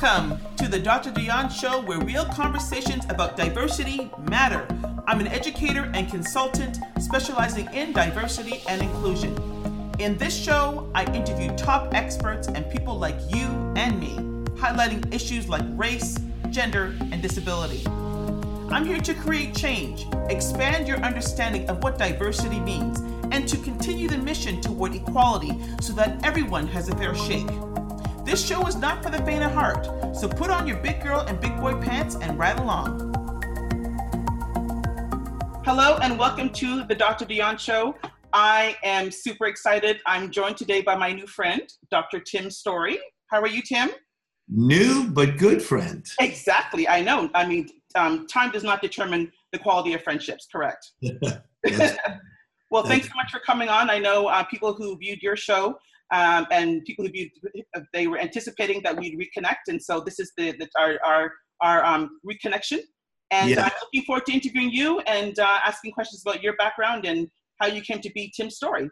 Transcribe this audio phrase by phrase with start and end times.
[0.00, 1.10] Welcome to the Dr.
[1.10, 4.64] Dionne Show, where real conversations about diversity matter.
[5.08, 9.36] I'm an educator and consultant specializing in diversity and inclusion.
[9.98, 14.14] In this show, I interview top experts and people like you and me,
[14.60, 16.16] highlighting issues like race,
[16.50, 17.84] gender, and disability.
[18.70, 23.00] I'm here to create change, expand your understanding of what diversity means,
[23.32, 27.48] and to continue the mission toward equality so that everyone has a fair shake.
[28.28, 31.20] This show is not for the faint of heart, so put on your big girl
[31.20, 33.14] and big boy pants and ride along.
[35.64, 37.24] Hello, and welcome to the Dr.
[37.24, 37.94] Dionne Show.
[38.34, 40.02] I am super excited.
[40.04, 42.20] I'm joined today by my new friend, Dr.
[42.20, 42.98] Tim Storey.
[43.28, 43.92] How are you, Tim?
[44.46, 46.04] New but good friend.
[46.20, 46.86] Exactly.
[46.86, 47.30] I know.
[47.34, 50.92] I mean, um, time does not determine the quality of friendships, correct?
[52.70, 53.88] well, thanks so much for coming on.
[53.88, 55.78] I know uh, people who viewed your show
[56.12, 57.30] um, and people who viewed,
[57.92, 61.84] they were anticipating that we'd reconnect, and so this is the, the our our, our
[61.84, 62.78] um, reconnection.
[63.30, 63.64] And yeah.
[63.64, 67.28] I'm looking forward to interviewing you and uh, asking questions about your background and
[67.60, 68.88] how you came to be Tim Storey.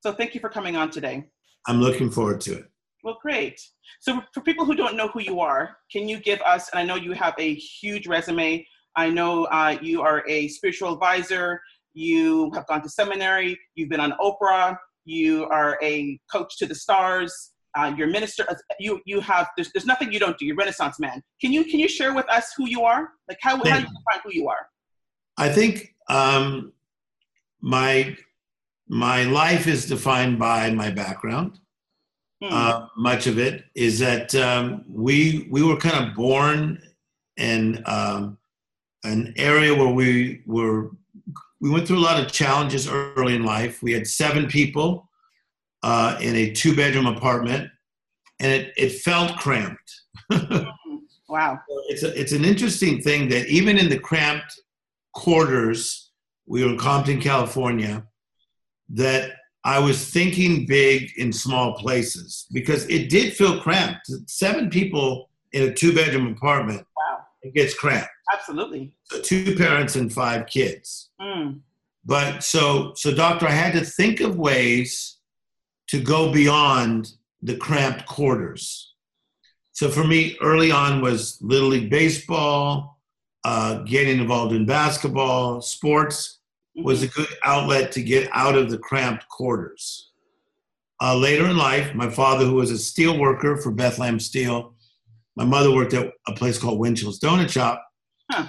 [0.00, 1.24] So thank you for coming on today.
[1.66, 2.64] I'm looking forward to it.
[3.02, 3.60] Well, great.
[4.00, 6.84] So for people who don't know who you are, can you give us, and I
[6.84, 8.66] know you have a huge resume.
[8.96, 11.60] I know uh, you are a spiritual advisor.
[11.92, 13.58] You have gone to seminary.
[13.74, 18.46] You've been on Oprah you are a coach to the stars, uh, you're minister.
[18.78, 20.46] You you have there's, there's nothing you don't do.
[20.46, 21.22] You're Renaissance man.
[21.40, 23.10] Can you can you share with us who you are?
[23.28, 24.68] Like how how do you define who you are?
[25.36, 26.72] I think um,
[27.60, 28.16] my
[28.88, 31.58] my life is defined by my background.
[32.42, 32.52] Hmm.
[32.52, 36.80] Uh, much of it is that um, we we were kind of born
[37.36, 38.38] in um,
[39.02, 40.90] an area where we were
[41.64, 43.82] we went through a lot of challenges early in life.
[43.82, 45.08] We had seven people
[45.82, 47.70] uh, in a two bedroom apartment,
[48.38, 50.02] and it, it felt cramped.
[51.30, 51.58] wow.
[51.88, 54.60] It's, a, it's an interesting thing that even in the cramped
[55.14, 56.10] quarters,
[56.44, 58.04] we were in Compton, California,
[58.90, 59.30] that
[59.64, 64.10] I was thinking big in small places because it did feel cramped.
[64.26, 67.23] Seven people in a two bedroom apartment, wow.
[67.44, 68.08] It gets cramped.
[68.32, 68.94] Absolutely.
[69.04, 71.10] So two parents and five kids.
[71.20, 71.60] Mm.
[72.04, 75.18] But so, so doctor, I had to think of ways
[75.88, 77.12] to go beyond
[77.42, 78.94] the cramped quarters.
[79.72, 83.00] So for me, early on was Little League Baseball,
[83.44, 86.40] uh, getting involved in basketball, sports
[86.76, 90.10] was a good outlet to get out of the cramped quarters.
[91.00, 94.73] Uh, later in life, my father, who was a steel worker for Bethlehem Steel,
[95.36, 97.84] my mother worked at a place called Winchell's Donut Shop.
[98.30, 98.46] Huh.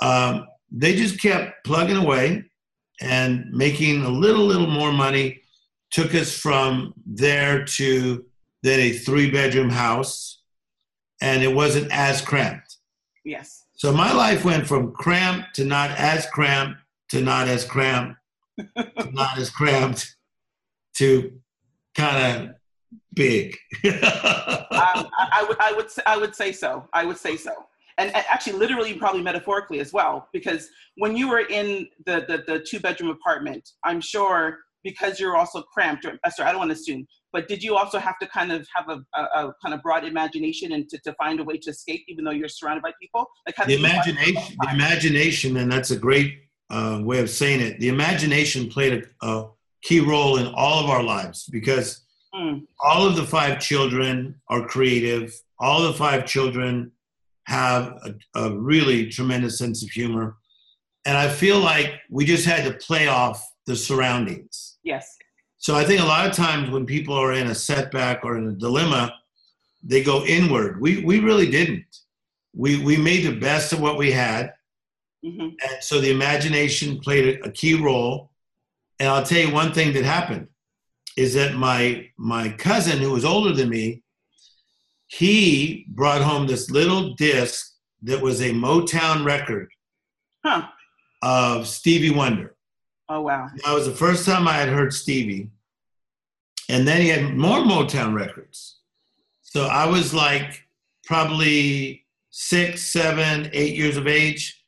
[0.00, 2.44] Um, they just kept plugging away
[3.00, 5.40] and making a little, little more money.
[5.90, 8.24] Took us from there to
[8.62, 10.42] then a three bedroom house,
[11.22, 12.76] and it wasn't as cramped.
[13.24, 13.64] Yes.
[13.74, 16.80] So my life went from cramped to not as cramped
[17.10, 18.16] to not as cramped
[18.58, 20.16] to not as cramped
[20.96, 21.40] to
[21.94, 22.54] kind of
[23.14, 23.56] big.
[23.84, 23.92] um,
[24.70, 26.88] I, I, would, I would, I would say so.
[26.92, 27.52] I would say so
[27.98, 32.60] and, actually literally probably metaphorically as well because when you were in the, the, the
[32.60, 36.76] two bedroom apartment i'm sure because you're also cramped or Esther, I don't want to
[36.76, 39.82] assume, but did you also have to kind of have a, a, a kind of
[39.82, 42.92] broad imagination and to, to, find a way to escape even though you're surrounded by
[43.00, 43.26] people?
[43.46, 46.38] Like the imagination, the imagination, and that's a great
[46.70, 47.80] uh, way of saying it.
[47.80, 49.50] The imagination played a, a,
[49.82, 52.04] key role in all of our lives because
[52.38, 52.66] mm.
[52.80, 55.34] all of the five children are creative.
[55.58, 56.92] All the five children
[57.44, 60.36] have a, a really tremendous sense of humor.
[61.06, 64.76] And I feel like we just had to play off the surroundings.
[64.82, 65.16] Yes.
[65.58, 68.48] So I think a lot of times when people are in a setback or in
[68.48, 69.14] a dilemma,
[69.82, 70.80] they go inward.
[70.80, 71.86] We we really didn't.
[72.54, 74.52] We we made the best of what we had,
[75.24, 75.40] mm-hmm.
[75.40, 78.30] and so the imagination played a, a, key role.
[79.00, 80.48] And I'll tell you one thing that happened
[81.18, 84.02] is that my my cousin, who was older than me,
[85.08, 89.68] he brought home this little disc that was a Motown record
[90.44, 90.68] huh.
[91.22, 92.54] of Stevie Wonder.
[93.08, 93.48] Oh, wow.
[93.64, 95.50] That was the first time I had heard Stevie.
[96.68, 98.78] And then he had more Motown records.
[99.40, 100.68] So I was like
[101.04, 104.62] probably six, seven, eight years of age.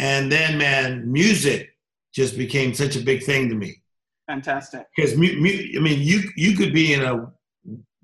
[0.00, 1.76] And then, man, music
[2.12, 3.83] just became such a big thing to me.
[4.26, 4.86] Fantastic.
[4.96, 7.30] Because, mu- mu- I mean, you, you could be in a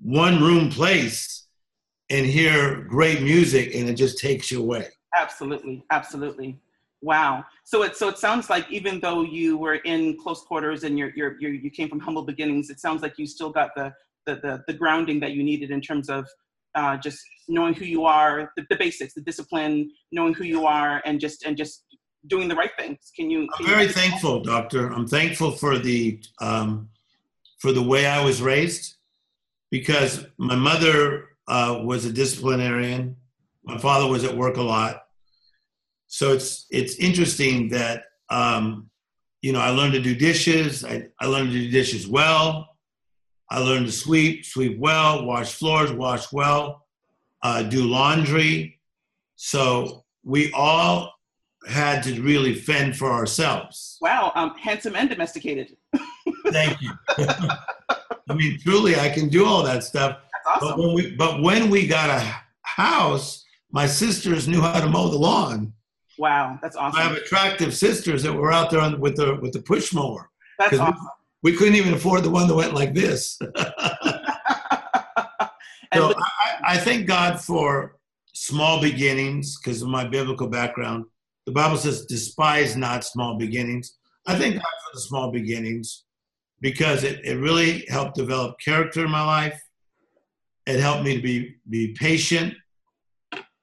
[0.02, 1.46] one room place
[2.10, 4.88] and hear great music and it just takes you away.
[5.16, 6.60] Absolutely, absolutely.
[7.02, 7.44] Wow.
[7.64, 11.12] So it so it sounds like even though you were in close quarters and you're,
[11.16, 13.92] you're, you're you came from humble beginnings, it sounds like you still got the,
[14.26, 16.26] the the the grounding that you needed in terms of
[16.74, 21.02] uh, just knowing who you are, the, the, basics, the discipline, knowing who you are,
[21.04, 21.84] and just and just
[22.26, 23.10] doing the right things.
[23.14, 23.48] Can you?
[23.56, 24.88] Can I'm very you thankful, Doctor.
[24.88, 26.88] I'm thankful for the um,
[27.58, 28.94] for the way I was raised,
[29.70, 33.16] because my mother uh, was a disciplinarian.
[33.64, 35.04] My father was at work a lot,
[36.06, 38.90] so it's it's interesting that um,
[39.42, 40.84] you know I learned to do dishes.
[40.84, 42.68] I, I learned to do dishes well.
[43.52, 46.86] I learned to sweep, sweep well, wash floors, wash well,
[47.42, 48.78] uh, do laundry.
[49.34, 51.12] So we all
[51.68, 53.98] had to really fend for ourselves.
[54.00, 55.76] Wow, um, handsome and domesticated.
[56.48, 56.92] Thank you.
[57.18, 60.18] I mean, truly, I can do all that stuff.
[60.32, 60.68] That's awesome.
[60.68, 65.08] But when we, but when we got a house, my sisters knew how to mow
[65.08, 65.72] the lawn.
[66.18, 66.98] Wow, that's awesome.
[66.98, 70.30] I have attractive sisters that were out there on, with the with the push mower.
[70.58, 71.06] That's awesome
[71.42, 73.38] we couldn't even afford the one that went like this.
[75.94, 77.96] so I, I thank God for
[78.32, 81.06] small beginnings because of my biblical background.
[81.50, 83.98] The Bible says, despise not small beginnings.
[84.24, 86.04] I thank God for the small beginnings
[86.60, 89.60] because it, it really helped develop character in my life.
[90.68, 92.54] It helped me to be, be patient.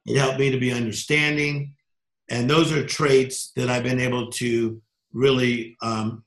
[0.05, 1.75] It helped me to be understanding.
[2.29, 4.81] And those are traits that I've been able to
[5.13, 6.25] really um,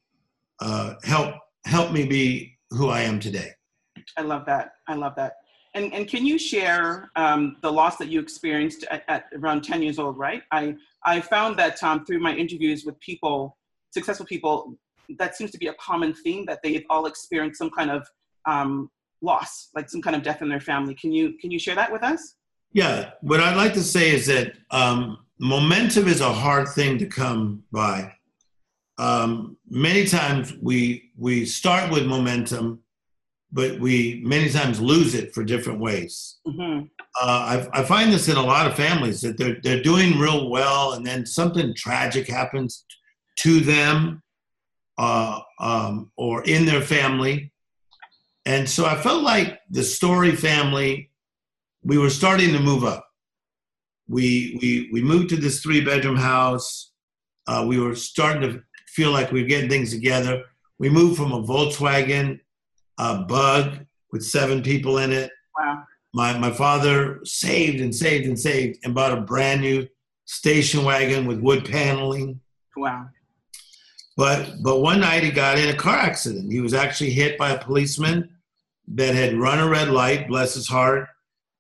[0.61, 1.35] uh, help
[1.67, 3.51] help me be who I am today.
[4.17, 4.77] I love that.
[4.89, 5.35] I love that.
[5.75, 9.83] And, and can you share um, the loss that you experienced at, at, around 10
[9.83, 10.43] years old, right?
[10.51, 10.75] I,
[11.05, 13.57] I found that um, through my interviews with people,
[13.91, 14.77] successful people,
[15.19, 18.07] that seems to be a common theme that they've all experienced some kind of
[18.47, 18.91] um,
[19.23, 20.95] loss, like some kind of death in their family.
[20.95, 22.37] Can you, can you share that with us?
[22.73, 27.07] Yeah, what I'd like to say is that um, momentum is a hard thing to
[27.07, 28.13] come by
[29.01, 32.81] um, many times we we start with momentum,
[33.53, 36.39] but we many times lose it for different ways.
[36.47, 36.87] Mm-hmm.
[37.21, 40.49] Uh, I, I, find this in a lot of families that they're they're doing real
[40.51, 42.85] well, and then something tragic happens
[43.37, 44.23] to them
[44.99, 47.53] uh, um, or in their family,
[48.47, 51.11] and so I felt like the Storey family,
[51.83, 53.07] we were starting to move up.
[54.09, 56.93] We we we moved to this three bedroom house.
[57.47, 60.45] Uh, we were starting to feel like we're getting things together.
[60.79, 62.41] We moved from a Volkswagen
[63.01, 65.31] a Bug with seven people in it.
[65.59, 65.85] Wow.
[66.13, 69.87] My, my father saved and saved and saved and bought a brand new
[70.27, 72.41] station wagon with wood paneling.
[72.77, 73.07] Wow.
[74.17, 76.53] But but one night he got in a car accident.
[76.53, 78.29] He was actually hit by a policeman
[78.89, 80.29] that had run a red light.
[80.29, 81.09] Bless his heart.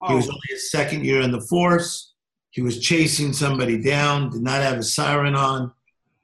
[0.02, 0.08] Oh.
[0.08, 0.32] He was oh.
[0.32, 2.12] only his second year in the force.
[2.50, 4.31] He was chasing somebody down.
[4.31, 5.72] Did not have a siren on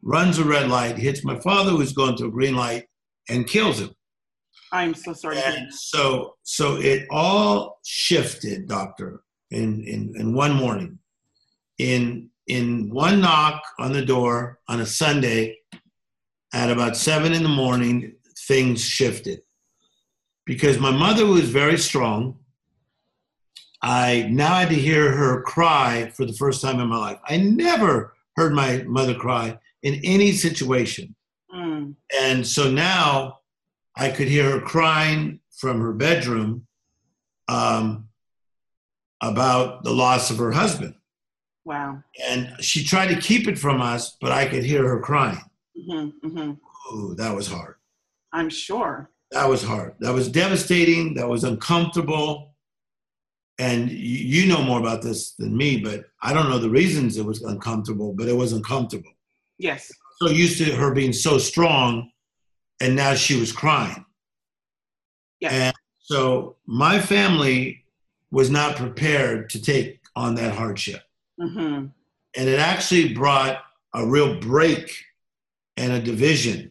[0.02, 2.84] runs a red light, hits my father who's going through a green light,
[3.28, 3.90] and kills him.
[4.72, 5.38] I'm so sorry.
[5.38, 10.98] And so, so it all shifted, doctor, in, in, in one morning.
[11.78, 15.58] In, in one knock on the door on a Sunday
[16.52, 18.14] at about seven in the morning,
[18.46, 19.40] things shifted.
[20.44, 22.38] Because my mother was very strong.
[23.82, 27.18] I now had to hear her cry for the first time in my life.
[27.28, 31.14] I never heard my mother cry in any situation.
[31.54, 31.94] Mm.
[32.20, 33.40] And so now
[33.96, 36.66] I could hear her crying from her bedroom
[37.48, 38.08] um,
[39.22, 40.94] about the loss of her husband.
[41.64, 42.02] Wow.
[42.28, 45.40] And she tried to keep it from us, but I could hear her crying.
[45.76, 46.94] Mm-hmm, mm-hmm.
[46.94, 47.76] Ooh, that was hard.
[48.32, 49.10] I'm sure.
[49.32, 49.94] That was hard.
[50.00, 51.14] That was devastating.
[51.14, 52.54] That was uncomfortable.
[53.58, 57.24] And you know more about this than me, but I don't know the reasons it
[57.24, 59.10] was uncomfortable, but it was uncomfortable.
[59.58, 59.90] Yes.
[60.20, 62.10] So used to her being so strong,
[62.80, 64.04] and now she was crying.
[65.40, 65.50] Yeah.
[65.50, 67.84] And so my family
[68.30, 71.02] was not prepared to take on that hardship.
[71.40, 71.86] Mm-hmm.
[72.36, 73.62] And it actually brought
[73.94, 75.04] a real break
[75.76, 76.70] and a division.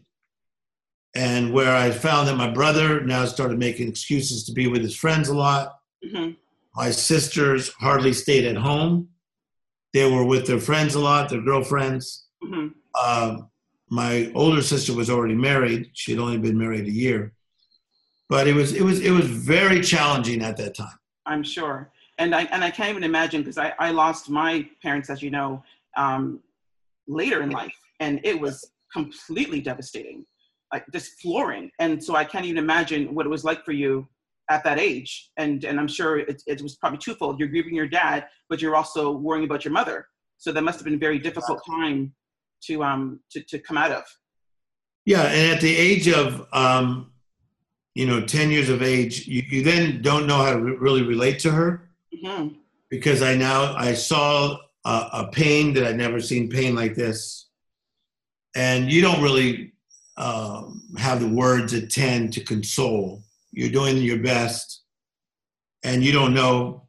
[1.15, 4.95] And where I found that my brother now started making excuses to be with his
[4.95, 5.79] friends a lot.
[6.05, 6.31] Mm-hmm.
[6.75, 9.09] My sisters hardly stayed at home.
[9.93, 12.25] They were with their friends a lot, their girlfriends.
[12.43, 12.67] Mm-hmm.
[13.01, 13.49] Um,
[13.95, 17.33] my older sister was already married; she had only been married a year.
[18.27, 20.99] But it was it was it was very challenging at that time.
[21.25, 25.09] I'm sure, and I and I can't even imagine because I I lost my parents,
[25.09, 25.63] as you know,
[25.95, 26.41] um,
[27.07, 30.25] later in life, and it was completely devastating,
[30.73, 31.71] like just flooring.
[31.79, 34.07] And so I can't even imagine what it was like for you
[34.49, 35.31] at that age.
[35.37, 37.39] And and I'm sure it, it was probably twofold.
[37.39, 40.07] You're grieving your dad, but you're also worrying about your mother.
[40.37, 42.13] So that must have been a very difficult time
[42.67, 44.03] to um to, to come out of
[45.05, 47.11] yeah and at the age of um
[47.93, 51.03] you know 10 years of age you, you then don't know how to re- really
[51.03, 52.55] relate to her mm-hmm.
[52.89, 57.47] because I now I saw a, a, pain that I'd never seen pain like this,
[58.55, 59.73] and you don't really
[60.15, 63.23] um, have the words at ten to console.
[63.51, 64.83] You're doing your best,
[65.83, 66.87] and you don't know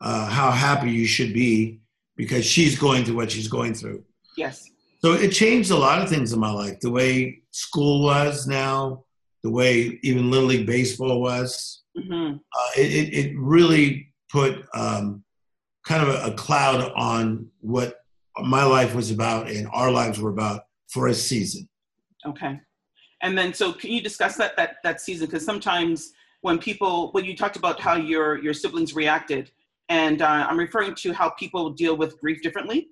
[0.00, 1.80] uh, how happy you should be
[2.16, 4.04] because she's going through what she's going through.
[4.36, 4.70] Yes.
[5.04, 6.80] So it changed a lot of things in my life.
[6.80, 9.04] The way school was now,
[9.42, 11.82] the way even Little League Baseball was.
[11.94, 12.36] Mm-hmm.
[12.36, 15.22] Uh, it, it really put um,
[15.86, 17.96] kind of a, a, cloud on what
[18.44, 21.68] my life was about and our lives were about for a season.
[22.26, 22.58] Okay.
[23.20, 25.26] And then, so can you discuss that that that season?
[25.26, 29.50] Because sometimes when people, when you talked about how your your siblings reacted,
[29.90, 32.88] and uh, I'm referring to how people deal with grief differently.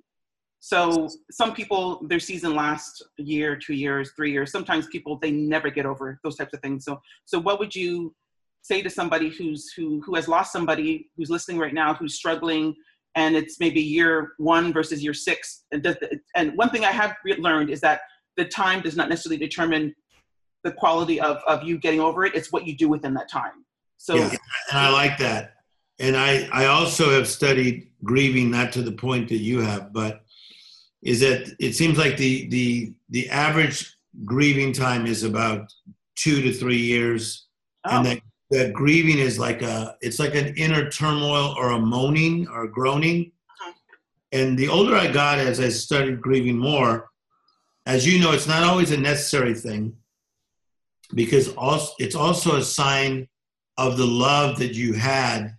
[0.64, 4.52] So some people, their season lasts a year, two years, three years.
[4.52, 6.84] Sometimes people they never get over those types of things.
[6.84, 8.14] So so what would you
[8.62, 12.76] say to somebody who's who who has lost somebody who's listening right now who's struggling
[13.16, 15.96] and it's maybe year one versus year six and, does,
[16.36, 18.02] and one thing i have learned is that
[18.36, 19.92] the time does not necessarily determine
[20.62, 23.64] the quality of, of you getting over it it's what you do within that time
[23.96, 24.30] so yeah,
[24.70, 25.54] and i like that
[26.02, 30.21] and I, I also have studied grieving, not to the point that you have, but
[31.02, 35.72] is that it seems like the the the average grieving time is about
[36.16, 37.46] two to three years,
[37.84, 37.96] oh.
[37.96, 42.46] and that that grieving is like a it's like an inner turmoil or a moaning
[42.48, 43.32] or a groaning.
[43.60, 43.72] Uh-huh.
[44.32, 47.10] And the older I got, as I started grieving more,
[47.86, 49.96] as you know, it's not always a necessary thing
[51.14, 53.28] because also it's also a sign
[53.78, 55.56] of the love that you had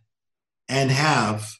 [0.69, 1.51] and have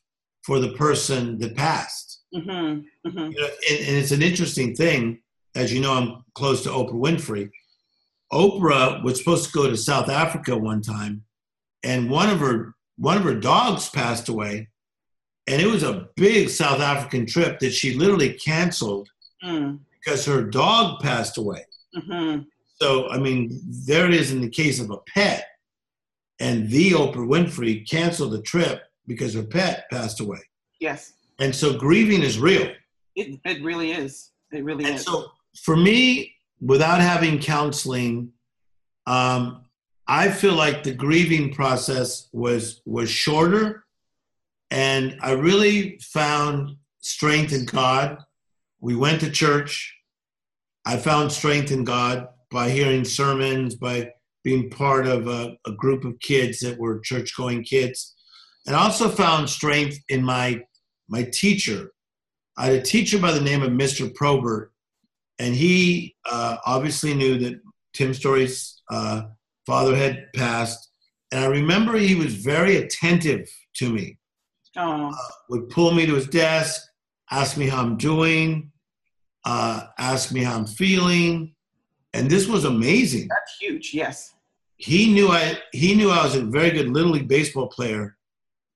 [0.44, 2.13] for the person that passed.
[2.34, 3.32] Mm-hmm, mm-hmm.
[3.32, 5.20] You know, and, and, it's an interesting thing.
[5.56, 7.52] As you know, I'm close to Oprah Winfrey.
[8.32, 11.24] Oprah was supposed to go to South Africa one time,
[11.84, 14.68] and one of her one of her dogs passed away,
[15.48, 19.10] and it was a big South African trip that she literally canceled
[19.44, 19.80] mm.
[20.04, 21.66] because her dog passed away.
[21.96, 22.42] Mm-hmm.
[22.82, 25.46] So, I mean, there it is in the case of a pet,
[26.40, 30.40] and the Oprah Winfrey canceled the trip because her pet passed away.
[30.80, 31.14] Yes.
[31.40, 32.72] And so grieving is real.
[33.16, 34.32] It, it really is.
[34.52, 34.90] It really is.
[34.90, 35.06] and is.
[35.06, 35.32] So
[35.64, 38.32] for me, without having counseling,
[39.06, 39.66] um,
[40.08, 43.86] I feel like the grieving process was was shorter,
[44.70, 48.18] and I really found strength in God.
[48.82, 49.96] We went to church.
[50.86, 54.12] I found strength in God by hearing sermons, by
[54.44, 58.14] being part of a, a group of kids that were church going kids
[58.66, 60.62] and I also found strength in my
[61.08, 61.92] my teacher.
[62.58, 64.14] I had a teacher by the name of Mr.
[64.14, 64.72] Probert,
[65.40, 67.60] and he uh, obviously knew that
[67.94, 69.24] Tim Storey's uh,
[69.66, 70.90] father had passed.
[71.32, 74.18] And I remember he was very attentive to me.
[74.76, 75.12] Uh,
[75.50, 76.82] would pull me to his desk,
[77.32, 78.72] ask me how I'm doing,
[79.46, 81.54] uh, ask me how I'm feeling,
[82.14, 83.28] and this was amazing.
[83.28, 83.94] That's huge.
[83.94, 84.34] Yes.
[84.78, 85.60] He knew I.
[85.72, 88.18] He knew I was a very good little league baseball player,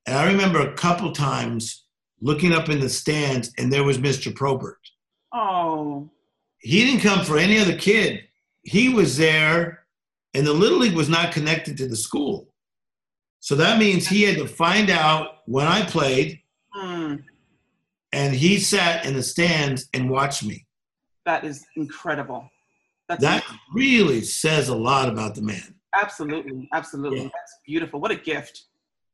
[0.05, 1.86] and I remember a couple times
[2.21, 4.33] looking up in the stands, and there was Mr.
[4.33, 4.79] Probert.
[5.33, 6.09] Oh.
[6.59, 8.23] He didn't come for any other kid.
[8.63, 9.85] He was there,
[10.33, 12.49] and the Little League was not connected to the school.
[13.39, 16.41] So that means he had to find out when I played,
[16.75, 17.23] mm.
[18.11, 20.65] and he sat in the stands and watched me.
[21.25, 22.49] That is incredible.
[23.07, 23.59] That's that incredible.
[23.73, 25.75] really says a lot about the man.
[25.95, 27.19] Absolutely, absolutely.
[27.19, 27.29] Yeah.
[27.33, 27.99] That's beautiful.
[27.99, 28.65] What a gift.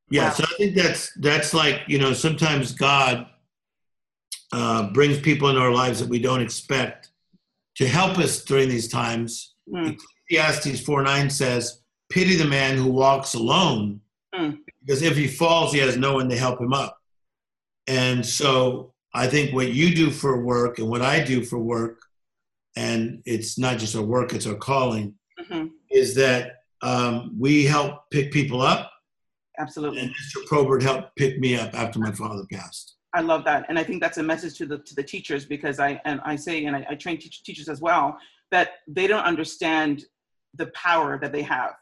[0.09, 0.33] Yeah, wow.
[0.33, 3.27] so I think that's that's like you know sometimes God
[4.51, 7.09] uh, brings people into our lives that we don't expect
[7.75, 9.55] to help us during these times.
[9.71, 9.97] Mm.
[10.29, 14.01] Ecclesiastes four nine says, "Pity the man who walks alone,
[14.35, 14.57] mm.
[14.81, 16.99] because if he falls, he has no one to help him up."
[17.87, 21.99] And so I think what you do for work and what I do for work,
[22.75, 25.67] and it's not just our work; it's our calling, mm-hmm.
[25.89, 28.92] is that um, we help pick people up
[29.59, 29.99] Absolutely.
[30.01, 30.45] And Mr.
[30.47, 32.95] Probert helped pick me up after my father passed.
[33.15, 35.79] I love that, and I think that's a message to the to the teachers because
[35.79, 38.17] I and I say and I, I train teach, teachers as well
[38.49, 40.03] that they don't understand
[40.55, 41.73] the power that they have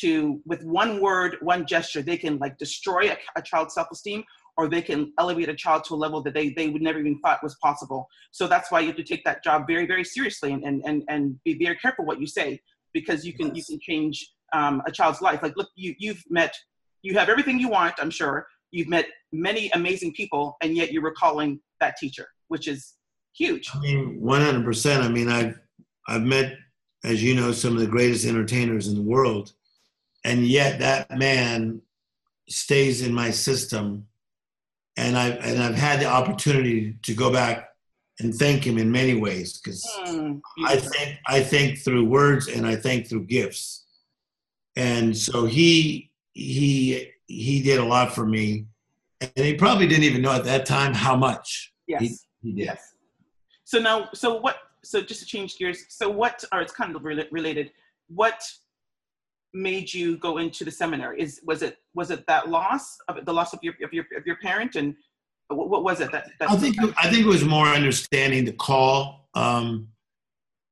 [0.00, 4.22] to with one word, one gesture, they can like destroy a, a child's self-esteem
[4.58, 7.18] or they can elevate a child to a level that they, they would never even
[7.20, 8.06] thought was possible.
[8.32, 11.02] So that's why you have to take that job very, very seriously and, and, and,
[11.08, 12.60] and be very careful what you say
[12.92, 13.68] because you can yes.
[13.68, 15.42] you can change um, a child's life.
[15.42, 16.54] Like look, you you've met
[17.02, 18.46] you have everything you want, I'm sure.
[18.70, 22.94] You've met many amazing people, and yet you're recalling that teacher, which is
[23.34, 23.70] huge.
[23.74, 25.02] I mean, 100%.
[25.02, 25.58] I mean, I've,
[26.08, 26.56] I've met,
[27.04, 29.52] as you know, some of the greatest entertainers in the world,
[30.24, 31.80] and yet that man
[32.48, 34.06] stays in my system
[34.96, 37.68] and I've and I've had the opportunity to go back
[38.18, 42.66] and thank him in many ways because mm, I think I think through words and
[42.66, 43.84] I think through gifts,
[44.74, 48.66] and so he he he did a lot for me,
[49.20, 51.72] and he probably didn't even know at that time how much.
[51.88, 52.64] Yes, he, he did.
[52.66, 52.94] Yes.
[53.64, 54.56] So now, so what?
[54.84, 56.44] So just to change gears, so what?
[56.52, 57.72] Or it's kind of related.
[58.08, 58.42] What
[59.54, 61.20] made you go into the seminary?
[61.22, 64.26] Is was it was it that loss of the loss of your of your of
[64.26, 64.94] your parent and
[65.48, 68.52] what, what was it that, that I think I think it was more understanding the
[68.52, 69.28] call.
[69.34, 69.88] Um,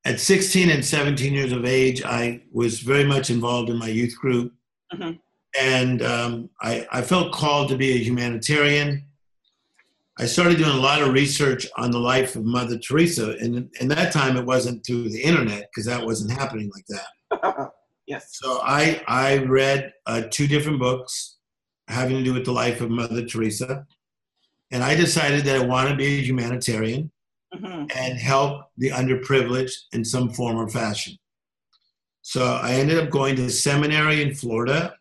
[0.06, 4.14] at 16 and 17 years of age, I was very much involved in my youth
[4.18, 4.52] group,
[4.92, 5.12] mm-hmm.
[5.60, 9.04] And um, I, I felt called to be a humanitarian.
[10.18, 13.88] I started doing a lot of research on the life of Mother Teresa, and in
[13.88, 17.72] that time it wasn't through the internet because that wasn't happening like that.
[18.06, 18.38] Yes.
[18.38, 21.38] So I I read uh, two different books
[21.88, 23.86] having to do with the life of Mother Teresa,
[24.70, 27.10] and I decided that I want to be a humanitarian
[27.54, 27.86] mm-hmm.
[27.96, 31.16] and help the underprivileged in some form or fashion.
[32.22, 34.96] So I ended up going to seminary in Florida,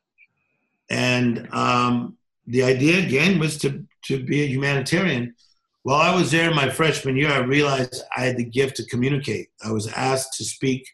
[0.90, 5.36] and um, the idea again was to to be a humanitarian.
[5.84, 8.86] While I was there in my freshman year, I realized I had the gift to
[8.86, 9.50] communicate.
[9.64, 10.86] I was asked to speak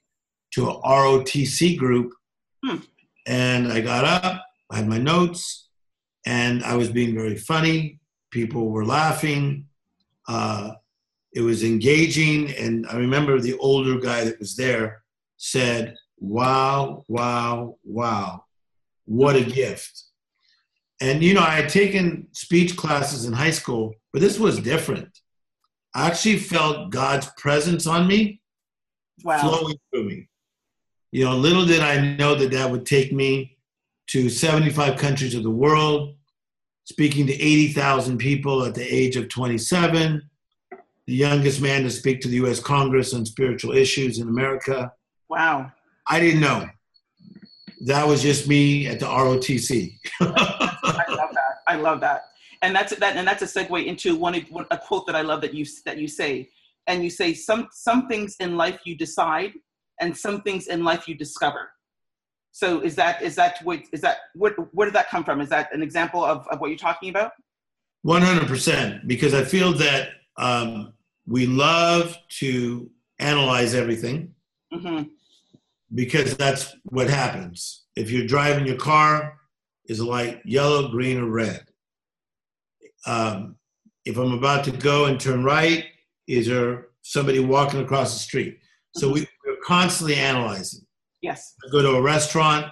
[0.54, 2.12] to a ROTC group.
[2.64, 2.78] Hmm.
[3.28, 4.42] And I got up,
[4.72, 5.68] I had my notes,
[6.26, 8.00] and I was being very funny.
[8.32, 9.66] People were laughing.
[10.28, 10.72] Uh,
[11.34, 12.52] it was engaging.
[12.56, 15.04] And I remember the older guy that was there
[15.38, 18.44] said, Wow, wow, wow.
[19.10, 20.04] What a gift.
[21.02, 25.10] And, you know, I had taken speech classes in high school, but this was different.
[25.96, 28.40] I actually felt God's presence on me
[29.24, 29.40] wow.
[29.40, 30.30] flowing through me.
[31.12, 33.58] You know, little did I know that that would take me
[34.10, 36.16] to 75 countries of the world,
[36.84, 40.22] speaking to 80,000 people at the age of 27,
[41.08, 44.94] the youngest man to speak to the US Congress on spiritual issues in America.
[45.30, 45.72] Wow.
[46.06, 46.70] I didn't know.
[47.86, 49.98] That was just me at the ROTC.
[50.22, 51.56] I love that.
[51.68, 52.24] I love that.
[52.62, 55.54] And that's that and that's a segue into one a quote that I love that
[55.54, 56.50] you that you say.
[56.88, 59.54] And you say some some things in life you decide
[60.02, 61.70] and some things in life you discover.
[62.52, 65.40] So is that is that what is that where, where did that come from?
[65.40, 67.32] Is that an example of, of what you're talking about?
[68.02, 70.94] One hundred percent, because I feel that um,
[71.28, 72.90] we love to
[73.20, 74.34] analyze everything
[74.74, 75.04] mm-hmm.
[75.94, 77.86] Because that's what happens.
[77.96, 79.40] If you're driving your car,
[79.86, 81.66] is a light yellow, green, or red?
[83.08, 83.56] Um,
[84.06, 85.86] if I'm about to go and turn right,
[86.28, 88.60] is there somebody walking across the street?
[88.96, 89.28] So we,
[89.64, 90.86] constantly analyzing.
[91.22, 91.56] Yes.
[91.66, 92.68] I go to a restaurant,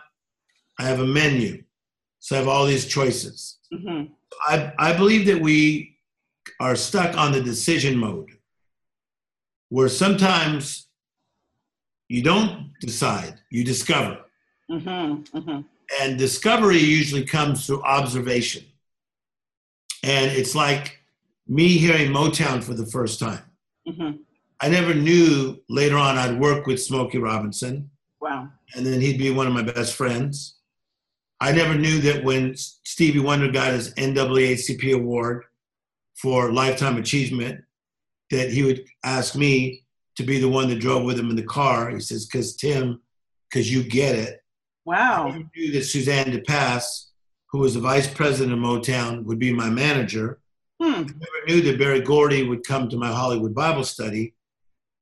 [0.79, 1.63] I have a menu.
[2.19, 3.59] So I have all these choices.
[3.73, 4.13] Mm-hmm.
[4.47, 5.97] I, I believe that we
[6.59, 8.31] are stuck on the decision mode
[9.69, 10.86] where sometimes
[12.09, 14.19] you don't decide, you discover.
[14.71, 15.37] Mm-hmm.
[15.37, 15.61] Mm-hmm.
[16.01, 18.63] And discovery usually comes through observation.
[20.03, 20.99] And it's like
[21.47, 23.43] me hearing Motown for the first time.
[23.87, 24.17] Mm-hmm.
[24.59, 27.89] I never knew later on I'd work with Smokey Robinson.
[28.19, 28.49] Wow.
[28.75, 30.55] And then he'd be one of my best friends.
[31.39, 35.43] I never knew that when Stevie Wonder got his NAACP award
[36.15, 37.63] for lifetime achievement,
[38.31, 39.85] that he would ask me
[40.17, 41.89] to be the one that drove with him in the car.
[41.89, 43.01] He says, "Cause Tim,
[43.53, 44.43] cause you get it."
[44.85, 45.29] Wow.
[45.29, 47.11] I knew that Suzanne de Passe,
[47.47, 50.39] who was the vice president of Motown, would be my manager.
[50.81, 50.93] Hmm.
[50.93, 54.33] I never knew that Berry Gordy would come to my Hollywood Bible study.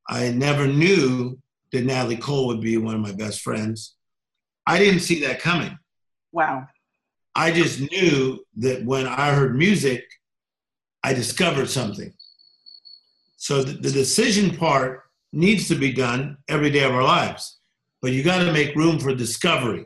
[0.08, 1.40] I never knew
[1.72, 3.96] that Natalie Cole would be one of my best friends.
[4.68, 5.78] I didn't see that coming.
[6.32, 6.68] Wow.
[7.36, 10.04] I just knew that when I heard music,
[11.04, 12.14] I discovered something.
[13.36, 15.04] So the, the decision part
[15.36, 17.60] needs to be done every day of our lives,
[18.02, 19.86] but you got to make room for discovery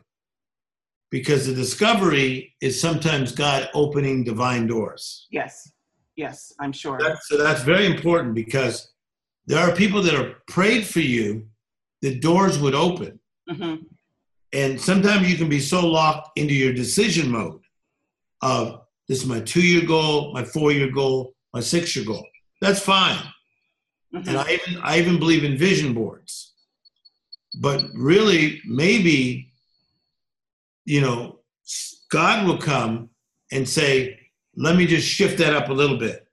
[1.11, 5.27] because the discovery is sometimes God opening divine doors.
[5.31, 5.71] Yes,
[6.15, 6.99] yes, I'm sure.
[6.99, 8.91] That, so that's very important because
[9.47, 11.47] there are people that have prayed for you
[12.01, 13.19] the doors would open.
[13.49, 13.83] Mm-hmm.
[14.53, 17.61] And sometimes you can be so locked into your decision mode
[18.41, 22.25] of this is my two year goal, my four year goal, my six year goal.
[22.61, 23.19] That's fine.
[24.13, 24.29] Mm-hmm.
[24.29, 26.53] And I even I even believe in vision boards.
[27.59, 29.51] But really, maybe,
[30.85, 31.39] you know,
[32.11, 33.09] God will come
[33.51, 34.19] and say,
[34.55, 36.27] let me just shift that up a little bit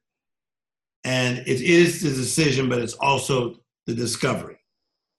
[1.04, 3.54] and it is the decision but it's also
[3.86, 4.58] the discovery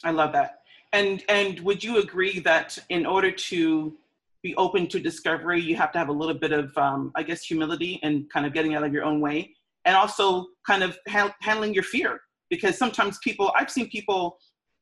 [0.03, 0.59] i love that
[0.91, 3.97] and and would you agree that in order to
[4.43, 5.61] be open to discovery.
[5.61, 8.53] You have to have a little bit of, um, I guess, humility and kind of
[8.53, 12.21] getting out of your own way, and also kind of ha- handling your fear.
[12.49, 14.37] Because sometimes people, I've seen people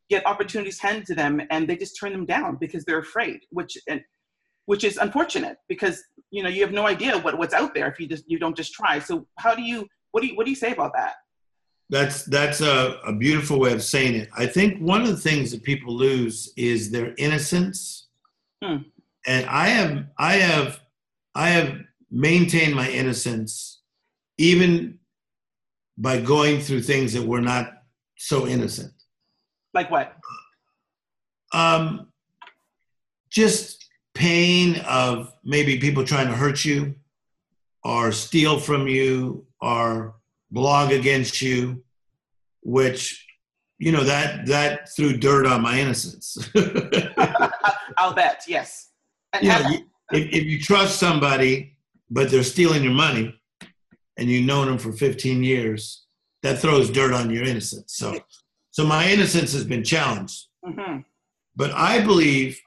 [0.10, 3.78] get opportunities handed to them and they just turn them down because they're afraid, which
[3.88, 4.02] and
[4.68, 8.00] which is unfortunate because you know you have no idea what, what's out there if
[8.00, 9.00] you just you don't just try.
[9.00, 11.16] So how do you what do you what do you say about that?
[11.90, 14.30] That's that's a, a beautiful way of saying it.
[14.36, 18.08] I think one of the things that people lose is their innocence.
[18.64, 18.78] Hmm.
[19.28, 20.80] And I have I have
[21.36, 21.80] I have
[22.12, 23.82] maintained my innocence
[24.38, 25.00] even
[25.98, 27.72] by going through things that were not
[28.18, 28.92] so innocent.
[29.74, 30.16] Like what?
[31.54, 32.08] Um,
[33.30, 36.96] just pain of maybe people trying to hurt you
[37.84, 40.16] or steal from you or
[40.52, 41.84] blog against you,
[42.62, 43.26] which,
[43.78, 46.38] you know, that that threw dirt on my innocence.
[47.98, 48.92] I'll bet, yes.
[49.42, 49.70] you know,
[50.12, 51.78] if, if you trust somebody,
[52.10, 53.40] but they're stealing your money
[54.18, 56.06] and you've known them for 15 years,
[56.44, 57.96] that throws dirt on your innocence.
[57.98, 58.20] So
[58.72, 60.48] so my innocence has been challenged.
[60.66, 61.00] Mm-hmm.
[61.56, 62.60] But I believe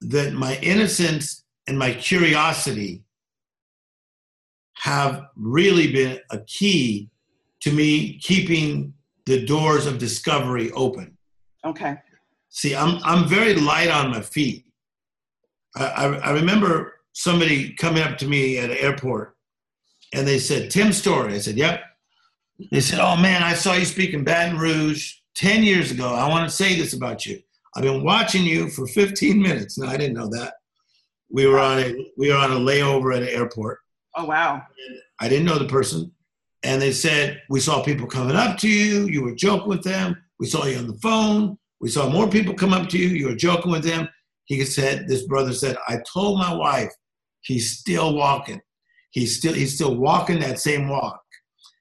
[0.00, 3.02] that my innocence and my curiosity
[4.76, 7.10] have really been a key
[7.62, 8.94] to me keeping
[9.26, 11.18] the doors of discovery open.
[11.64, 11.96] Okay.
[12.50, 14.66] See, I'm I'm very light on my feet.
[15.76, 19.34] I, I, I remember somebody coming up to me at an airport
[20.14, 21.34] and they said, Tim Storey.
[21.34, 21.80] I said, Yep.
[22.70, 26.14] They said, Oh man, I saw you speak in Baton Rouge 10 years ago.
[26.14, 27.40] I want to say this about you.
[27.76, 29.78] I've been watching you for 15 minutes.
[29.78, 30.54] No, I didn't know that.
[31.30, 33.78] We were on a we were on a layover at an airport.
[34.16, 34.62] Oh wow.
[35.20, 36.10] I didn't know the person.
[36.62, 40.16] And they said, We saw people coming up to you, you were joking with them.
[40.40, 41.58] We saw you on the phone.
[41.80, 44.08] We saw more people come up to you, you were joking with them.
[44.46, 46.90] He said, This brother said, I told my wife
[47.40, 48.60] he's still walking.
[49.10, 51.20] He's still he's still walking that same walk.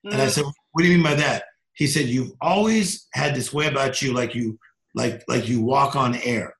[0.05, 0.13] Mm.
[0.13, 0.29] And I mm.
[0.29, 1.43] said, What do you mean by that?
[1.73, 4.57] He said, You've always had this way about you, like you
[4.95, 6.53] like like you walk on air.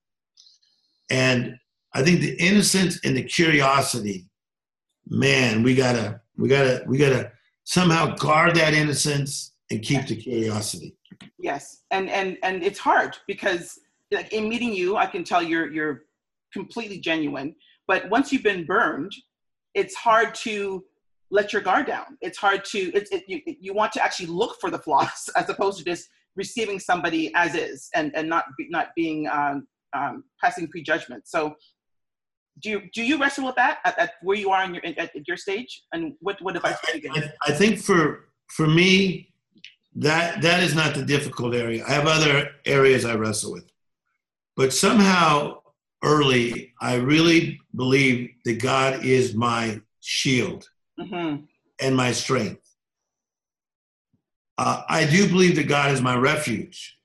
[1.09, 1.55] And
[1.93, 4.27] I think the innocence and the curiosity,
[5.07, 7.31] man, we gotta we gotta we gotta
[7.63, 10.95] somehow guard that innocence and keep the curiosity.
[11.39, 13.79] Yes, and and and it's hard because
[14.11, 16.03] like in meeting you, I can tell you're you're
[16.53, 17.55] completely genuine.
[17.87, 19.13] But once you've been burned,
[19.77, 20.83] it's hard to
[21.29, 22.17] let your guard down.
[22.21, 25.47] It's hard to, it's, it, you, you want to actually look for the flaws as
[25.49, 30.23] opposed to just receiving somebody as is and, and not, be, not being, um, um,
[30.43, 31.27] passing prejudgment.
[31.27, 31.55] So
[32.61, 35.11] do you, do you wrestle with that at, at where you are in your, at,
[35.27, 35.83] your stage?
[35.93, 37.11] And what, what advice give?
[37.13, 39.31] I, I think for, for me,
[39.95, 41.83] that, that is not the difficult area.
[41.87, 43.71] I have other areas I wrestle with.
[44.55, 45.59] But somehow
[46.03, 51.43] early, I really believe that God is my shield mm-hmm.
[51.79, 52.61] and my strength.
[54.57, 56.97] Uh, I do believe that God is my refuge.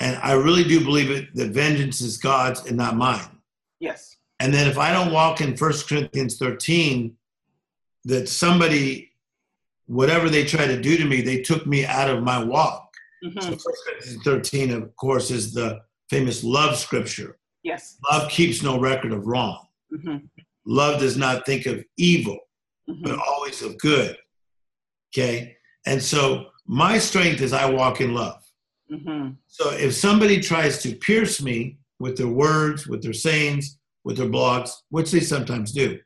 [0.00, 3.38] And I really do believe it that vengeance is God's and not mine.
[3.78, 4.16] Yes.
[4.40, 7.16] And then if I don't walk in 1 Corinthians 13,
[8.06, 9.12] that somebody,
[9.86, 12.92] whatever they try to do to me, they took me out of my walk.
[13.24, 13.40] Mm-hmm.
[13.40, 17.38] So 1 Corinthians 13, of course, is the famous love scripture.
[17.62, 17.98] Yes.
[18.10, 19.66] Love keeps no record of wrong.
[19.92, 20.26] Mm-hmm.
[20.66, 22.38] Love does not think of evil
[22.88, 23.02] mm-hmm.
[23.02, 24.16] but always of good.
[25.14, 25.56] Okay?
[25.86, 28.42] And so my strength is I walk in love.
[28.90, 29.30] Mm-hmm.
[29.46, 34.28] So if somebody tries to pierce me with their words, with their sayings, with their
[34.28, 35.98] blogs, which they sometimes do,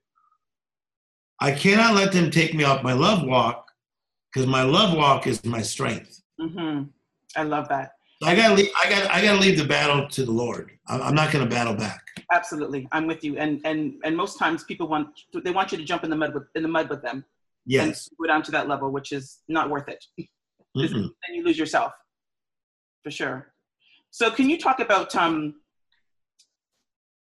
[1.40, 3.66] I cannot let them take me off my love walk
[4.32, 6.22] because my love walk is my strength.
[6.40, 6.84] Mm-hmm.
[7.36, 7.92] I love that.
[8.22, 8.70] I gotta leave.
[8.76, 9.10] I got.
[9.10, 10.70] I gotta leave the battle to the Lord.
[10.88, 12.02] I'm not gonna battle back.
[12.32, 13.36] Absolutely, I'm with you.
[13.38, 15.08] And and and most times people want
[15.44, 17.24] they want you to jump in the mud with in the mud with them.
[17.66, 18.08] Yes.
[18.08, 20.04] And go down to that level, which is not worth it.
[20.74, 21.92] then you lose yourself,
[23.02, 23.52] for sure.
[24.10, 25.56] So can you talk about um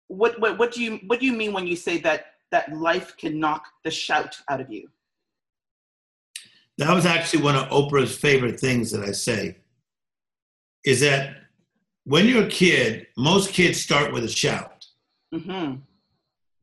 [0.08, 3.16] what what what do you what do you mean when you say that that life
[3.16, 4.88] can knock the shout out of you?
[6.78, 9.58] That was actually one of Oprah's favorite things that I say
[10.84, 11.36] is that
[12.04, 14.86] when you're a kid, most kids start with a shout.
[15.34, 15.76] Mm-hmm.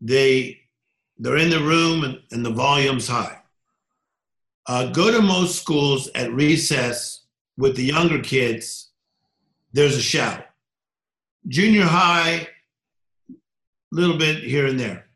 [0.02, 0.62] They
[1.20, 3.40] they're in the room and, and the volume's high.
[4.68, 7.26] Uh, go to most schools at recess
[7.58, 8.92] with the younger kids.
[9.74, 10.46] There's a shout.
[11.48, 12.48] Junior high,
[13.92, 15.08] little bit here and there,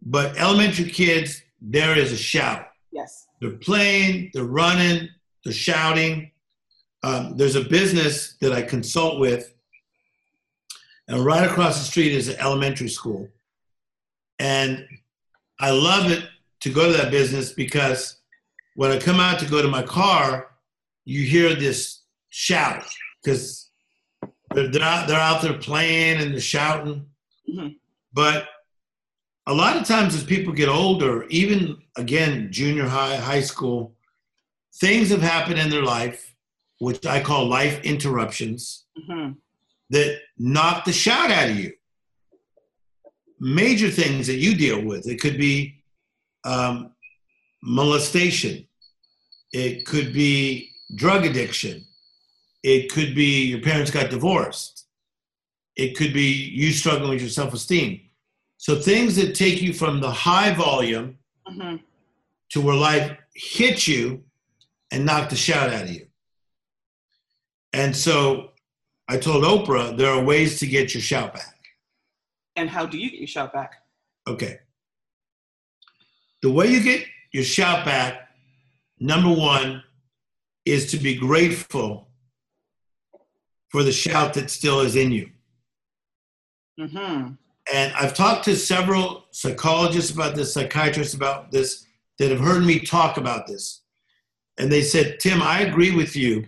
[0.00, 2.68] but elementary kids, there is a shout.
[2.92, 3.26] Yes.
[3.40, 5.08] They're playing, they're running,
[5.44, 6.30] they're shouting
[7.02, 9.54] um, there's a business that I consult with,
[11.08, 13.28] and right across the street is an elementary school.
[14.38, 14.86] And
[15.58, 16.24] I love it
[16.60, 18.16] to go to that business because
[18.74, 20.50] when I come out to go to my car,
[21.04, 22.84] you hear this shout
[23.22, 23.70] because
[24.54, 27.06] they're, they're, out, they're out there playing and they're shouting.
[27.48, 27.68] Mm-hmm.
[28.12, 28.48] But
[29.46, 33.94] a lot of times as people get older, even again, junior high, high school,
[34.76, 36.29] things have happened in their life,
[36.80, 39.32] which I call life interruptions, mm-hmm.
[39.90, 41.72] that knock the shout out of you.
[43.38, 45.06] Major things that you deal with.
[45.06, 45.82] It could be
[46.44, 46.92] um,
[47.62, 48.66] molestation.
[49.52, 51.84] It could be drug addiction.
[52.62, 54.86] It could be your parents got divorced.
[55.76, 58.00] It could be you struggling with your self esteem.
[58.56, 61.76] So things that take you from the high volume mm-hmm.
[62.50, 64.24] to where life hits you
[64.90, 66.06] and knock the shout out of you.
[67.72, 68.50] And so
[69.08, 71.56] I told Oprah there are ways to get your shout back.
[72.56, 73.76] And how do you get your shout back?
[74.28, 74.58] Okay.
[76.42, 78.28] The way you get your shout back,
[78.98, 79.82] number one,
[80.64, 82.08] is to be grateful
[83.68, 85.30] for the shout that still is in you.
[86.78, 87.32] Mm-hmm.
[87.72, 91.86] And I've talked to several psychologists about this, psychiatrists about this,
[92.18, 93.82] that have heard me talk about this.
[94.58, 96.46] And they said, Tim, I agree with you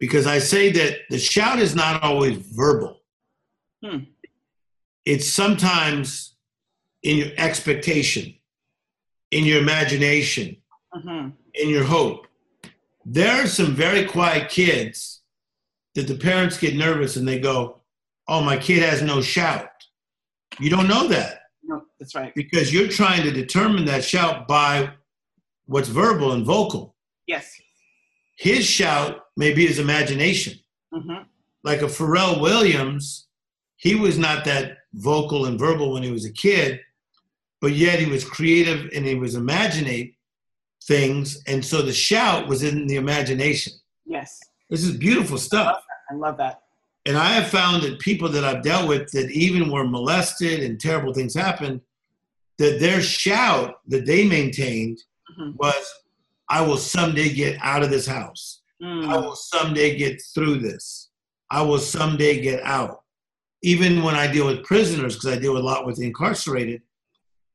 [0.00, 3.02] because I say that the shout is not always verbal.
[3.84, 3.98] Hmm.
[5.04, 6.36] It's sometimes
[7.02, 8.34] in your expectation,
[9.30, 10.56] in your imagination,
[10.94, 11.30] mm-hmm.
[11.54, 12.26] in your hope.
[13.04, 15.22] There are some very quiet kids
[15.94, 17.80] that the parents get nervous and they go,
[18.28, 19.68] oh, my kid has no shout.
[20.58, 21.40] You don't know that.
[21.62, 22.34] No, that's right.
[22.34, 24.90] Because you're trying to determine that shout by
[25.66, 26.94] what's verbal and vocal.
[28.40, 30.58] His shout may be his imagination.
[30.94, 31.24] Mm-hmm.
[31.62, 33.26] Like a Pharrell Williams,
[33.76, 36.80] he was not that vocal and verbal when he was a kid,
[37.60, 40.14] but yet he was creative and he was imagining
[40.84, 41.42] things.
[41.46, 43.74] And so the shout was in the imagination.
[44.06, 44.40] Yes.
[44.70, 45.84] This is beautiful stuff.
[46.10, 46.46] I love that.
[46.48, 46.62] I love that.
[47.04, 50.80] And I have found that people that I've dealt with that even were molested and
[50.80, 51.82] terrible things happened,
[52.56, 54.98] that their shout that they maintained
[55.38, 55.56] mm-hmm.
[55.56, 55.94] was,
[56.50, 58.60] I will someday get out of this house.
[58.82, 59.08] Mm.
[59.08, 61.10] I will someday get through this.
[61.50, 63.02] I will someday get out.
[63.62, 66.82] Even when I deal with prisoners, because I deal a lot with the incarcerated,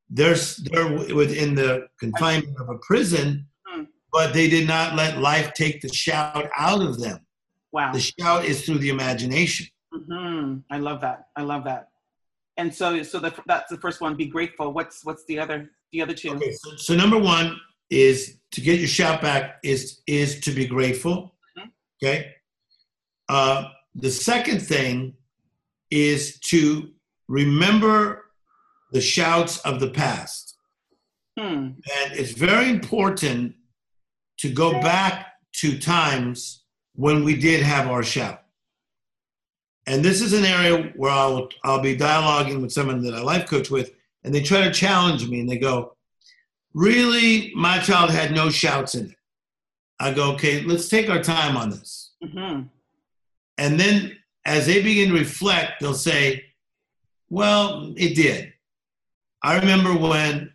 [0.08, 0.36] they're,
[0.70, 3.86] they're within the confinement of a prison, mm.
[4.12, 7.20] but they did not let life take the shout out of them.
[7.72, 7.92] Wow.
[7.92, 9.66] The shout is through the imagination.
[9.92, 10.58] Mm-hmm.
[10.70, 11.26] I love that.
[11.36, 11.88] I love that.
[12.56, 14.14] And so, so the, that's the first one.
[14.16, 14.72] Be grateful.
[14.72, 16.30] What's what's the other the other two?
[16.30, 17.58] Okay, so, so number one
[17.90, 21.34] is to get your shout back is is to be grateful.
[21.58, 21.68] Mm-hmm.
[22.02, 22.32] Okay.
[23.28, 25.14] Uh, the second thing
[25.90, 26.90] is to
[27.28, 28.26] remember
[28.92, 30.56] the shouts of the past.
[31.38, 31.46] Hmm.
[31.46, 33.54] And it's very important
[34.38, 38.42] to go back to times when we did have our shout.
[39.86, 43.48] And this is an area where I'll, I'll be dialoguing with someone that I life
[43.48, 43.92] coach with,
[44.24, 45.95] and they try to challenge me and they go,
[46.76, 49.16] Really, my child had no shouts in it.
[49.98, 52.12] I go, Okay, let's take our time on this.
[52.22, 52.64] Mm-hmm.
[53.56, 56.44] And then as they begin to reflect, they'll say,
[57.30, 58.52] Well, it did.
[59.42, 60.52] I remember when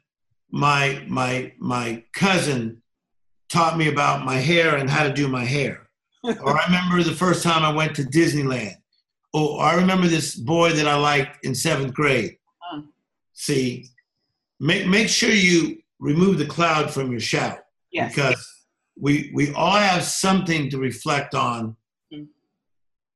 [0.52, 2.84] my my my cousin
[3.50, 5.90] taught me about my hair and how to do my hair
[6.24, 8.76] or I remember the first time I went to Disneyland.
[9.34, 12.38] Oh, I remember this boy that I liked in seventh grade.
[12.72, 12.82] Uh.
[13.34, 13.88] See,
[14.60, 17.60] make make sure you remove the cloud from your shout
[17.92, 18.14] yes.
[18.14, 18.64] because
[19.00, 21.78] we we all have something to reflect on,
[22.14, 22.28] mm.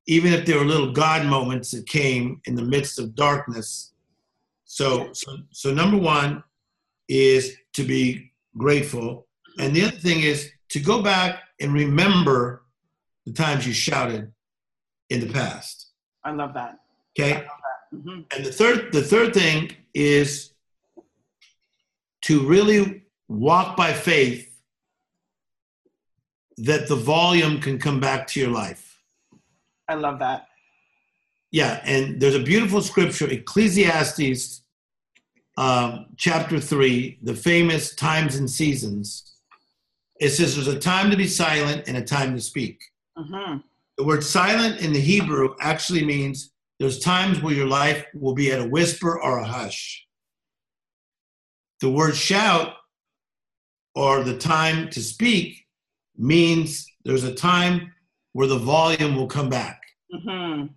[0.08, 3.91] even if there were little God moments that came in the midst of darkness.
[4.63, 6.43] So so so number one
[7.10, 9.28] is to be grateful,
[9.60, 12.63] and the other thing is to go back and remember
[13.26, 14.32] the times you shouted
[15.10, 15.88] in the past.
[16.24, 16.80] I love that.
[17.17, 17.34] Okay.
[17.34, 17.98] Love that.
[17.98, 18.21] Mm-hmm.
[18.36, 20.52] And the third, the third thing is
[22.26, 24.52] to really walk by faith
[26.58, 29.02] that the volume can come back to your life.
[29.88, 30.48] I love that.
[31.52, 34.64] Yeah, and there's a beautiful scripture, Ecclesiastes
[35.58, 39.34] um, chapter 3, the famous times and seasons.
[40.20, 42.82] It says there's a time to be silent and a time to speak.
[43.18, 43.58] Mm-hmm.
[43.98, 48.52] The word silent in the Hebrew actually means there's times where your life will be
[48.52, 50.05] at a whisper or a hush.
[51.82, 52.74] The word shout
[53.96, 55.66] or the time to speak
[56.18, 57.94] means there's a time
[58.34, 59.82] where the volume will come back.
[60.14, 60.68] Mm-hmm.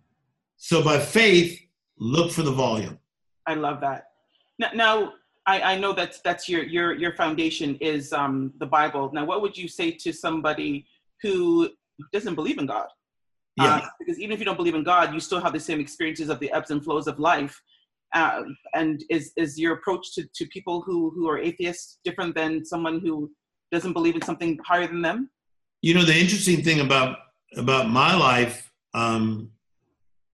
[0.56, 1.60] So by faith,
[1.98, 2.98] look for the volume.
[3.46, 4.10] I love that.
[4.58, 5.12] Now, now
[5.46, 9.10] I, I, know that's that's your your your foundation is um, the Bible.
[9.12, 10.86] Now, what would you say to somebody
[11.22, 11.70] who
[12.12, 12.88] doesn't believe in God?
[13.56, 13.76] Yeah.
[13.76, 16.28] Uh, because even if you don't believe in God, you still have the same experiences
[16.28, 17.60] of the ebbs and flows of life.
[18.14, 18.42] Uh,
[18.74, 23.00] and is is your approach to, to people who who are atheists different than someone
[23.00, 23.30] who
[23.70, 25.30] doesn't believe in something higher than them?
[25.82, 27.18] You know, the interesting thing about
[27.56, 29.50] about my life, um,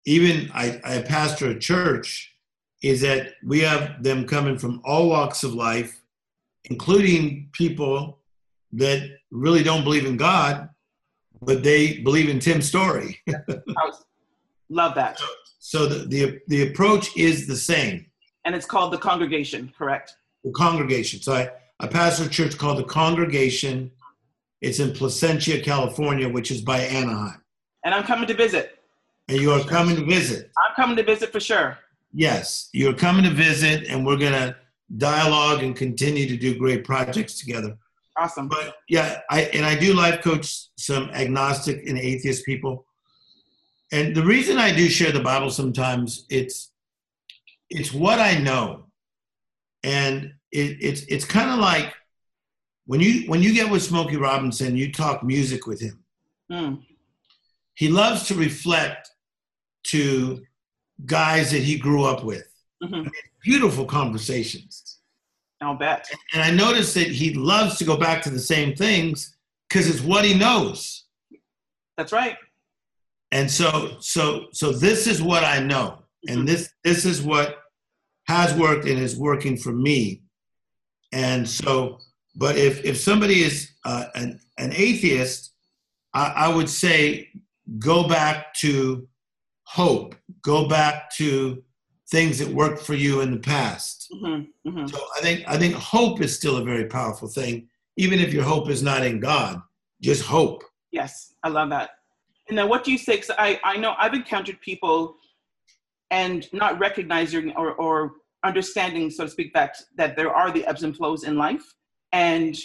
[0.05, 2.33] even I, I pastor a church,
[2.81, 6.01] is that we have them coming from all walks of life,
[6.65, 8.19] including people
[8.73, 10.69] that really don't believe in God,
[11.41, 13.19] but they believe in Tim's story.
[14.69, 15.21] love that.
[15.65, 18.05] So, the, the the approach is the same.
[18.43, 20.17] And it's called the congregation, correct?
[20.43, 21.21] The congregation.
[21.21, 21.49] So I,
[21.79, 23.89] I pastor a church called the Congregation.
[24.59, 27.41] It's in Placentia, California, which is by Anaheim.
[27.85, 28.77] And I'm coming to visit.
[29.29, 30.51] And you are coming to visit.
[30.57, 31.77] I'm coming to visit for sure.
[32.11, 34.57] Yes, you're coming to visit, and we're gonna
[34.97, 37.77] dialogue and continue to do great projects together.
[38.17, 38.49] Awesome.
[38.49, 42.85] But yeah, I and I do life coach some agnostic and atheist people.
[43.93, 46.71] And the reason I do share the Bible sometimes it's
[47.69, 48.87] it's what I know.
[49.83, 51.93] And it, it's it's kind of like
[52.87, 56.03] when you when you get with Smokey Robinson, you talk music with him.
[56.51, 56.81] Mm.
[57.75, 59.11] He loves to reflect
[59.87, 60.43] to
[61.05, 62.47] guys that he grew up with.
[62.83, 63.07] Mm-hmm.
[63.41, 64.99] beautiful conversations.
[65.61, 66.09] I'll bet.
[66.33, 69.37] And I noticed that he loves to go back to the same things
[69.69, 71.05] because it's what he knows.
[71.95, 72.35] That's right.
[73.33, 76.45] And so, so, so this is what I know, and mm-hmm.
[76.45, 77.57] this this is what
[78.27, 80.21] has worked and is working for me.
[81.11, 81.97] And so,
[82.35, 85.51] but if if somebody is uh, an an atheist,
[86.13, 87.29] I, I would say
[87.79, 89.07] go back to
[89.63, 90.13] hope.
[90.43, 91.63] Go back to
[92.11, 94.13] things that worked for you in the past.
[94.13, 94.85] Mm-hmm, mm-hmm.
[94.85, 97.67] So I think I think hope is still a very powerful thing,
[97.97, 99.59] even if your hope is not in God.
[100.01, 100.63] Just hope.
[100.91, 101.89] Yes, I love that.
[102.49, 103.15] And then what do you say?
[103.15, 105.15] Because I I know I've encountered people
[106.11, 110.83] and not recognizing or or understanding, so to speak, that that there are the ebbs
[110.83, 111.63] and flows in life,
[112.11, 112.57] and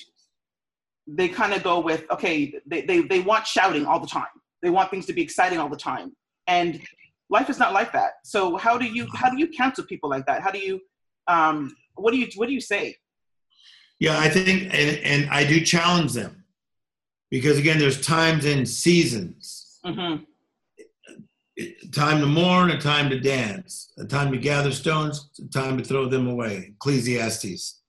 [1.06, 4.26] they kind of go with okay, they, they they want shouting all the time.
[4.62, 6.12] They want things to be exciting all the time,
[6.46, 6.80] and
[7.30, 8.14] life is not like that.
[8.24, 10.42] So how do you how do you counsel people like that?
[10.42, 10.80] How do you
[11.28, 12.96] um, what do you what do you say?
[14.00, 16.44] Yeah, I think and, and I do challenge them
[17.30, 19.64] because again, there's times and seasons.
[19.84, 20.24] Mm-hmm.
[21.90, 25.84] Time to mourn, a time to dance, a time to gather stones, a time to
[25.84, 26.72] throw them away.
[26.76, 27.80] Ecclesiastes.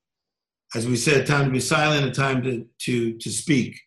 [0.75, 3.79] As we said, time to be silent, a time to to to speak.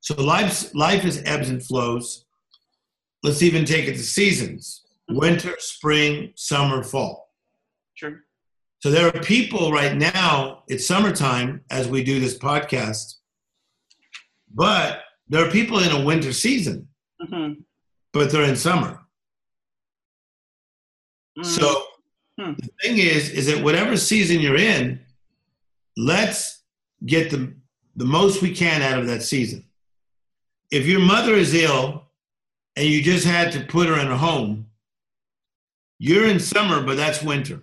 [0.00, 2.26] So life's life is ebbs and flows.
[3.22, 7.30] Let's even take it to seasons winter, spring, summer, fall.
[7.94, 8.20] Sure.
[8.80, 13.16] So there are people right now, it's summertime as we do this podcast,
[14.54, 16.88] but there are people in a winter season,
[17.22, 17.60] mm-hmm.
[18.12, 19.00] but they're in summer.
[21.38, 21.44] Mm.
[21.44, 21.84] So
[22.38, 22.52] hmm.
[22.58, 25.00] the thing is, is that whatever season you're in,
[25.96, 26.62] let's
[27.04, 27.54] get the,
[27.96, 29.64] the most we can out of that season.
[30.70, 32.04] If your mother is ill
[32.76, 34.66] and you just had to put her in a home,
[35.98, 37.62] you're in summer, but that's winter.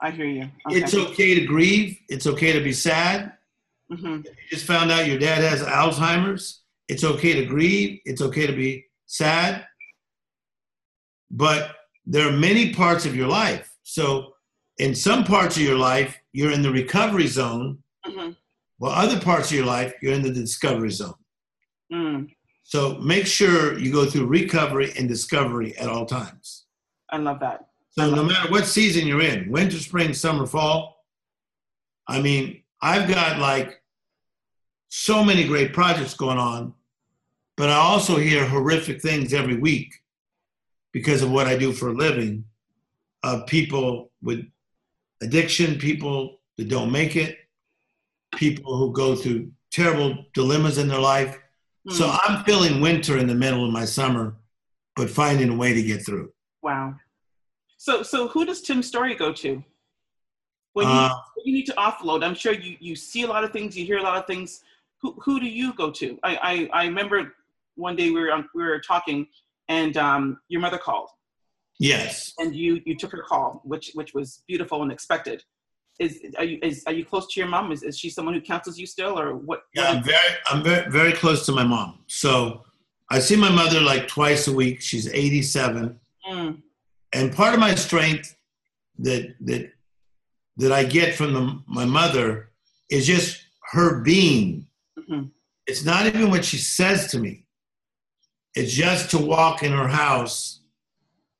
[0.00, 0.50] I hear you.
[0.68, 0.78] Okay.
[0.78, 1.98] It's okay to grieve.
[2.08, 3.32] It's okay to be sad.
[3.90, 4.06] Mm-hmm.
[4.06, 6.61] You just found out your dad has Alzheimer's.
[6.88, 8.00] It's okay to grieve.
[8.04, 9.64] It's okay to be sad.
[11.30, 11.70] But
[12.04, 13.74] there are many parts of your life.
[13.82, 14.34] So,
[14.78, 18.32] in some parts of your life, you're in the recovery zone, mm-hmm.
[18.78, 21.14] while other parts of your life, you're in the discovery zone.
[21.92, 22.28] Mm.
[22.64, 26.64] So make sure you go through recovery and discovery at all times.
[27.10, 27.66] I love that.
[27.90, 30.96] So no matter what season you're in, winter, spring, summer, fall,
[32.08, 33.81] I mean, I've got like
[34.94, 36.74] so many great projects going on,
[37.56, 39.94] but I also hear horrific things every week
[40.92, 42.44] because of what I do for a living
[43.22, 44.44] of people with
[45.22, 47.38] addiction, people that don't make it,
[48.34, 51.38] people who go through terrible dilemmas in their life
[51.88, 52.16] so hmm.
[52.24, 54.36] I'm feeling winter in the middle of my summer,
[54.94, 56.32] but finding a way to get through.
[56.62, 56.94] Wow.
[57.76, 59.64] So so who does Tim Storey go to?
[60.74, 63.44] When you, uh, when you need to offload, I'm sure you, you see a lot
[63.44, 64.62] of things, you hear a lot of things.
[65.02, 66.18] Who, who do you go to?
[66.22, 67.34] I, I, I remember
[67.74, 69.26] one day we were on, we were talking,
[69.68, 71.08] and um, your mother called.
[71.78, 72.32] Yes.
[72.38, 75.42] And you you took her call, which which was beautiful and expected
[75.98, 77.72] is are you is are you close to your mom?
[77.72, 79.62] Is, is she someone who counsels you still, or what?
[79.74, 82.00] Yeah, I'm very I'm very very close to my mom.
[82.06, 82.64] So
[83.10, 84.80] I see my mother like twice a week.
[84.80, 85.98] She's 87,
[86.28, 86.62] mm.
[87.12, 88.36] and part of my strength
[88.98, 89.72] that that
[90.56, 92.50] that I get from the, my mother
[92.90, 93.42] is just
[93.72, 94.66] her being.
[95.10, 95.26] Mm-hmm.
[95.66, 97.44] It's not even what she says to me.
[98.54, 100.60] It's just to walk in her house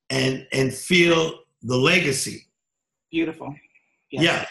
[0.09, 2.47] and and feel the legacy.
[3.11, 3.53] Beautiful.
[4.11, 4.23] Yes.
[4.23, 4.45] Yeah.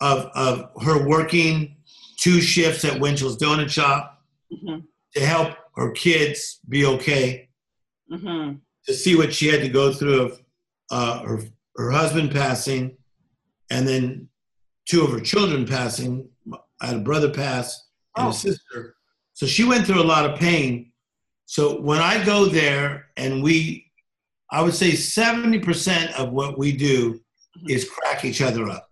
[0.00, 1.76] Of of her working
[2.18, 4.80] two shifts at Winchell's Donut Shop mm-hmm.
[5.14, 7.48] to help her kids be okay.
[8.10, 8.56] Mm-hmm.
[8.86, 10.40] To see what she had to go through of
[10.90, 11.40] uh, her
[11.76, 12.96] her husband passing,
[13.70, 14.28] and then
[14.86, 16.28] two of her children passing.
[16.80, 17.83] I had a brother pass
[18.16, 18.30] and oh.
[18.30, 18.96] a sister.
[19.32, 20.92] So she went through a lot of pain.
[21.46, 23.90] So when I go there and we,
[24.50, 27.70] I would say 70% of what we do mm-hmm.
[27.70, 28.90] is crack each other up.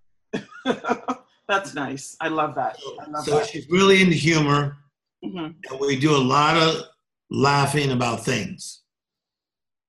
[1.49, 2.17] That's nice.
[2.21, 2.79] I love that.
[3.01, 3.47] I love so that.
[3.47, 4.77] she's really into humor.
[5.25, 5.71] Mm-hmm.
[5.71, 6.85] And we do a lot of
[7.31, 8.83] laughing about things.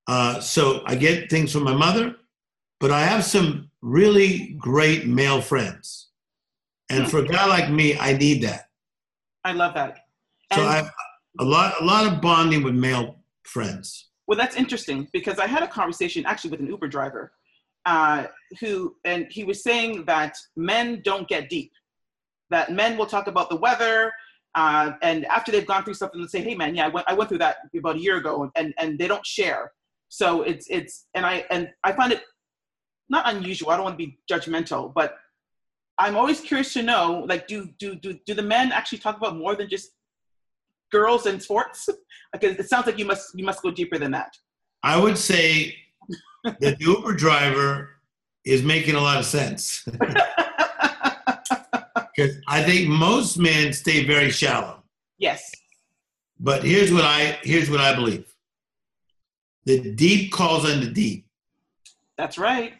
[0.07, 2.15] Uh, so I get things from my mother,
[2.79, 6.09] but I have some really great male friends.
[6.89, 8.69] And for a guy like me, I need that.
[9.43, 9.99] I love that.
[10.51, 10.91] And so I have
[11.39, 14.09] a lot, a lot of bonding with male friends.
[14.27, 17.33] Well, that's interesting because I had a conversation actually with an Uber driver
[17.85, 18.25] uh,
[18.59, 21.71] who, and he was saying that men don't get deep.
[22.49, 24.11] That men will talk about the weather,
[24.55, 27.13] uh, and after they've gone through something, they'll say, "Hey, man, yeah, I went, I
[27.13, 29.71] went through that about a year ago," and and they don't share.
[30.09, 32.21] So it's it's, and I and I find it
[33.09, 33.71] not unusual.
[33.71, 35.15] I don't want to be judgmental, but
[35.97, 39.37] I'm always curious to know, like, do do do do the men actually talk about
[39.37, 39.91] more than just
[40.91, 41.89] girls and sports?
[42.33, 44.35] because it sounds like you must you must go deeper than that.
[44.81, 45.75] I would say
[46.43, 47.89] that the Uber driver
[48.45, 49.87] is making a lot of sense.
[52.15, 54.83] Because I think most men stay very shallow.
[55.17, 55.51] Yes.
[56.39, 58.31] But here's what I here's what I believe.
[59.65, 61.25] The deep calls unto deep.
[62.17, 62.73] That's right.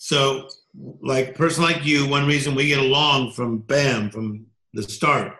[0.00, 0.48] So,
[1.02, 5.34] like person like you, one reason we get along from BAM from the start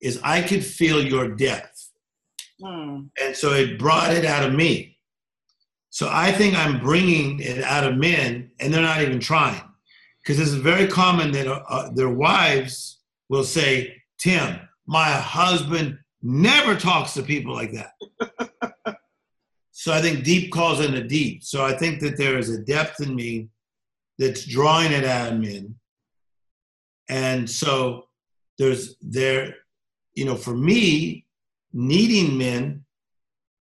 [0.00, 1.90] is I could feel your depth,
[2.58, 3.02] hmm.
[3.20, 4.96] and so it brought it out of me.
[5.90, 9.62] So I think I'm bringing it out of men, and they're not even trying,
[10.22, 16.74] because it's very common that uh, uh, their wives will say, "Tim, my husband never
[16.74, 18.96] talks to people like that."
[19.72, 21.44] so I think deep calls into deep.
[21.44, 23.50] So I think that there is a depth in me
[24.18, 25.74] that's drawing it out of men.
[27.08, 28.08] And so
[28.58, 29.54] there's there,
[30.14, 31.26] you know, for me,
[31.72, 32.84] needing men,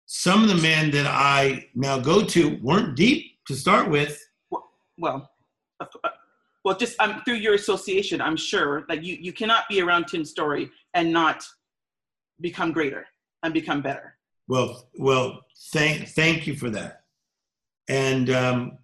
[0.06, 4.24] some of the men that I now go to weren't deep to start with.
[4.98, 5.30] Well,
[6.64, 10.24] well, just um, through your association, I'm sure that you, you cannot be around Tim
[10.24, 11.44] Storey and not
[12.40, 13.06] become greater
[13.42, 14.16] and become better.
[14.48, 15.42] Well, well,
[15.74, 17.04] thank thank you for that.
[17.90, 18.78] And um,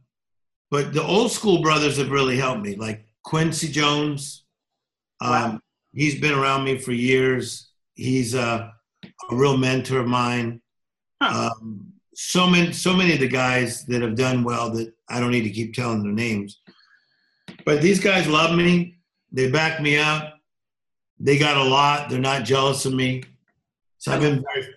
[0.72, 4.46] but the old school brothers have really helped me, like Quincy Jones.
[5.22, 5.60] Um, wow.
[5.94, 7.72] He's been around me for years.
[7.96, 10.62] He's a, a real mentor of mine.
[11.22, 11.52] Huh.
[11.52, 15.32] Um, so many, so many of the guys that have done well that I don't
[15.32, 16.62] need to keep telling their names.
[17.66, 19.00] But these guys love me.
[19.32, 20.36] They back me up.
[21.20, 22.10] They got a lot.
[22.10, 23.24] They're not jealous of me.
[23.98, 24.68] So I've been very,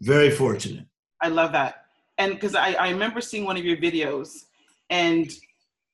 [0.00, 0.86] very fortunate.
[1.20, 1.86] I love that.
[2.18, 4.44] And because I, I remember seeing one of your videos
[4.90, 5.32] and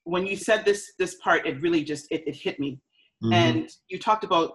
[0.04, 2.80] when you said this this part it really just it, it hit me
[3.22, 3.32] mm-hmm.
[3.32, 4.54] and you talked about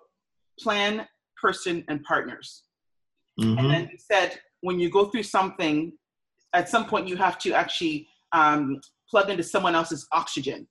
[0.59, 1.07] plan
[1.39, 2.63] person and partners
[3.39, 3.57] mm-hmm.
[3.57, 5.91] and then you said when you go through something
[6.53, 8.79] at some point you have to actually um,
[9.09, 10.67] plug into someone else's oxygen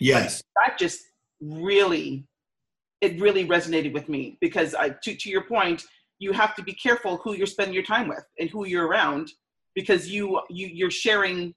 [0.00, 1.00] yes that just
[1.40, 2.26] really
[3.00, 5.82] it really resonated with me because I, to, to your point
[6.18, 9.30] you have to be careful who you're spending your time with and who you're around
[9.74, 11.52] because you you you're sharing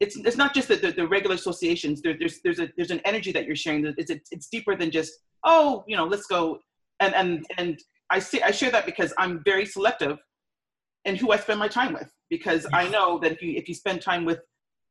[0.00, 2.02] it's it's not just the, the, the regular associations.
[2.02, 3.84] There, there's there's a there's an energy that you're sharing.
[3.86, 5.12] It's it's, it's deeper than just
[5.44, 6.58] oh you know let's go
[7.00, 7.78] and and and
[8.10, 10.18] I see I share that because I'm very selective
[11.04, 13.74] in who I spend my time with because I know that if you if you
[13.74, 14.40] spend time with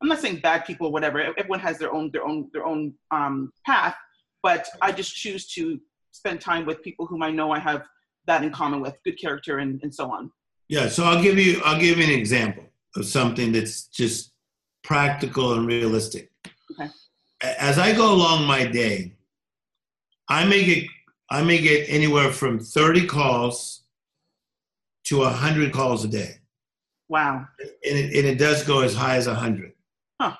[0.01, 2.93] I'm not saying bad people or whatever everyone has their own their own their own
[3.11, 3.95] um, path
[4.41, 5.79] but I just choose to
[6.11, 7.83] spend time with people whom I know I have
[8.27, 10.31] that in common with good character and, and so on.
[10.67, 12.63] Yeah, so I'll give you I'll give you an example
[12.95, 14.31] of something that's just
[14.85, 16.31] practical and realistic.
[16.71, 16.89] Okay.
[17.41, 19.13] As I go along my day,
[20.29, 20.85] I may get
[21.29, 23.81] I may get anywhere from 30 calls
[25.05, 26.35] to 100 calls a day.
[27.09, 27.47] Wow.
[27.59, 29.73] And it, and it does go as high as 100.
[30.21, 30.35] Huh.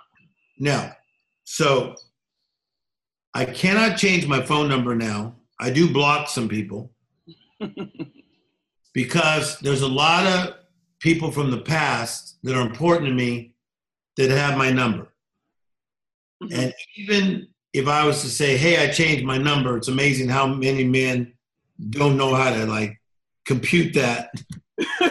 [0.59, 0.95] Now,
[1.43, 1.95] so
[3.33, 5.35] I cannot change my phone number now.
[5.59, 6.91] I do block some people
[8.93, 10.53] because there's a lot of
[10.99, 13.54] people from the past that are important to me
[14.17, 15.07] that have my number.
[16.43, 16.59] Mm-hmm.
[16.59, 20.47] And even if I was to say, "Hey, I changed my number," it's amazing how
[20.47, 21.33] many men
[21.89, 22.99] don't know how to like
[23.45, 24.31] compute that.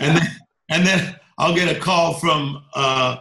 [0.00, 0.26] and then,
[0.70, 3.16] and then I'll get a call from uh,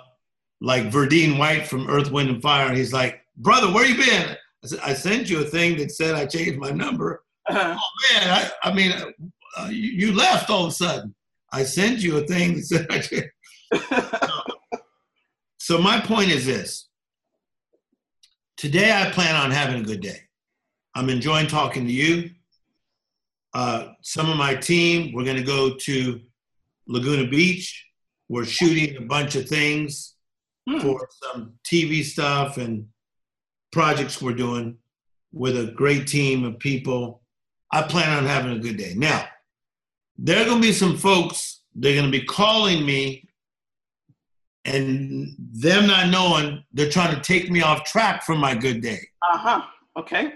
[0.61, 2.67] like Verdine White from Earth, Wind, and Fire.
[2.67, 5.91] And he's like, "Brother, where you been?" I said, "I sent you a thing that
[5.91, 7.77] said I changed my number." Uh-huh.
[7.77, 8.93] Oh man, I, I mean,
[9.57, 11.15] uh, you, you, left all of a sudden.
[11.51, 14.41] I sent you a thing that said I so,
[15.57, 16.87] so my point is this.
[18.57, 20.19] Today I plan on having a good day.
[20.95, 22.31] I'm enjoying talking to you.
[23.53, 26.19] Uh, some of my team, we're going to go to
[26.87, 27.85] Laguna Beach.
[28.27, 30.15] We're shooting a bunch of things
[30.67, 30.79] hmm.
[30.79, 32.87] for some TV stuff and
[33.71, 34.77] projects we're doing
[35.31, 37.21] with a great team of people.
[37.71, 38.93] I plan on having a good day.
[38.95, 39.25] Now,
[40.21, 43.29] there are going to be some folks, they're going to be calling me
[44.65, 48.99] and them not knowing they're trying to take me off track from my good day.
[49.21, 49.61] Uh huh.
[49.97, 50.33] Okay.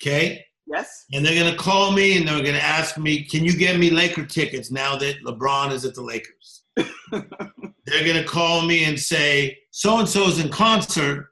[0.00, 0.44] Okay.
[0.66, 1.04] Yes.
[1.12, 3.78] And they're going to call me and they're going to ask me, can you get
[3.78, 6.64] me Laker tickets now that LeBron is at the Lakers?
[6.76, 11.28] they're going to call me and say, so and so's in concert.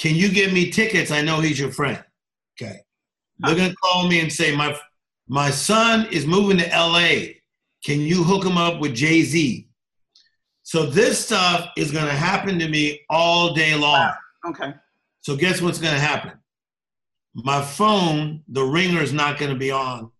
[0.00, 1.10] Can you get me tickets?
[1.10, 2.02] I know he's your friend.
[2.60, 2.78] Okay.
[3.38, 4.76] They're going to call me and say, my,
[5.28, 7.34] my son is moving to LA.
[7.84, 9.68] Can you hook him up with Jay Z?
[10.62, 14.12] So this stuff is going to happen to me all day long.
[14.46, 14.74] Okay.
[15.20, 16.32] So guess what's going to happen?
[17.34, 20.10] my phone, the ringer is not going to be on.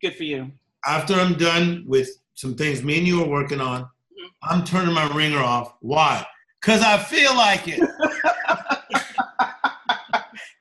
[0.00, 0.50] Good for you.
[0.86, 4.26] After I'm done with some things me and you are working on, mm-hmm.
[4.42, 5.74] I'm turning my ringer off.
[5.80, 6.24] Why?
[6.60, 7.80] Because I feel like it.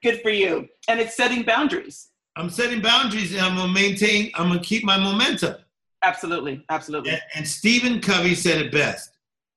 [0.04, 0.68] Good for you.
[0.88, 2.10] And it's setting boundaries.
[2.36, 5.56] I'm setting boundaries and I'm going to maintain, I'm going to keep my momentum.
[6.04, 6.64] Absolutely.
[6.70, 7.12] Absolutely.
[7.12, 9.12] And, and Stephen Covey said it best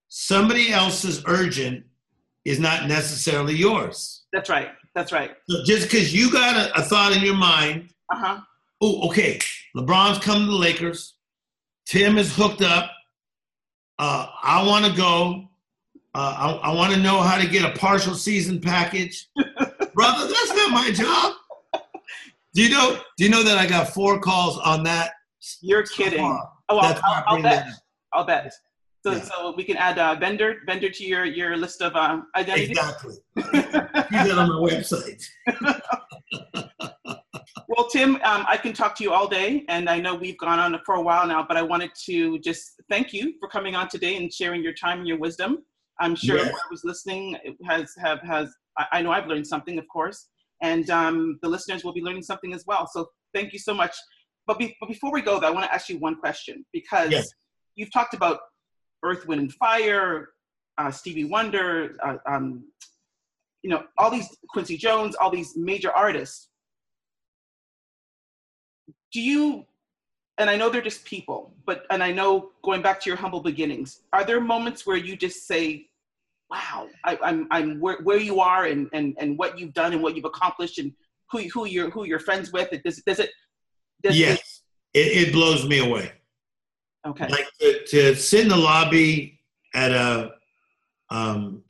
[0.09, 1.85] somebody else's urgent
[2.45, 4.25] is not necessarily yours.
[4.33, 4.71] That's right.
[4.95, 5.33] That's right.
[5.49, 8.41] So just because you got a, a, thought in your mind, uh-huh.
[8.81, 9.39] oh, okay,
[9.77, 11.15] LeBron's coming to the Lakers.
[11.87, 12.91] Tim is hooked up.
[13.99, 15.49] Uh, I want to go.
[16.15, 19.29] Uh, I, I want to know how to get a partial season package.
[19.37, 21.35] Brother, that's not my job.
[22.59, 22.99] Do you know?
[23.17, 25.13] Do you know that I got four calls on that?
[25.61, 26.25] You're kidding.
[26.69, 27.69] Oh, I'll, I'll, I'll bet.
[28.13, 28.53] I'll bet.
[29.07, 29.21] So, yeah.
[29.21, 32.71] so we can add uh, vendor vendor to your your list of uh, identities.
[32.71, 33.15] Exactly.
[33.37, 35.25] Do that on my website.
[37.69, 40.59] well, Tim, um, I can talk to you all day, and I know we've gone
[40.59, 43.87] on for a while now, but I wanted to just thank you for coming on
[43.87, 45.59] today and sharing your time and your wisdom.
[46.01, 46.47] I'm sure yes.
[46.47, 47.37] whoever was listening
[47.69, 48.53] has have has
[48.91, 50.27] I know I've learned something, of course,
[50.63, 52.89] and um, the listeners will be learning something as well.
[52.93, 53.95] So thank you so much.
[54.47, 57.11] But, be, but before we go, though, I want to ask you one question because
[57.11, 57.29] yes.
[57.77, 58.41] you've talked about
[59.03, 60.31] Earth, Wind, and Fire,
[60.79, 62.65] uh, Stevie Wonder, uh, um,
[63.63, 66.49] you know, all these Quincy Jones, all these major artists.
[69.13, 69.67] Do you,
[70.39, 73.41] and I know they're just people, but, and I know going back to your humble
[73.41, 75.87] beginnings, are there moments where you just say,
[76.51, 79.93] wow, I, am I'm, I'm where, where you are and, and, and what you've done
[79.93, 80.93] and what you've accomplished and
[81.31, 82.71] who, who you're, who you're friends with?
[82.85, 83.31] Does, does it,
[84.03, 84.63] does yes,
[84.95, 86.13] it, it blows me away.
[87.07, 87.29] Okay.
[87.29, 89.41] Like to, to sit in the lobby
[89.75, 90.33] at a
[91.11, 91.63] um,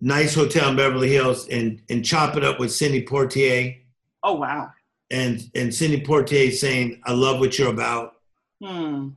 [0.00, 3.80] nice hotel in Beverly Hills and and chop it up with Sidney Poitier.
[4.22, 4.70] Oh wow.
[5.10, 8.14] And and Sidney Poitier saying, "I love what you're about."
[8.62, 9.10] Hmm.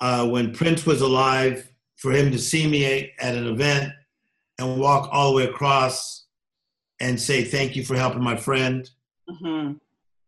[0.00, 1.67] Uh, when Prince was alive,
[1.98, 3.92] for him to see me at an event
[4.58, 6.24] and walk all the way across
[7.00, 8.88] and say, "Thank you for helping my friend,"
[9.28, 9.74] mm-hmm.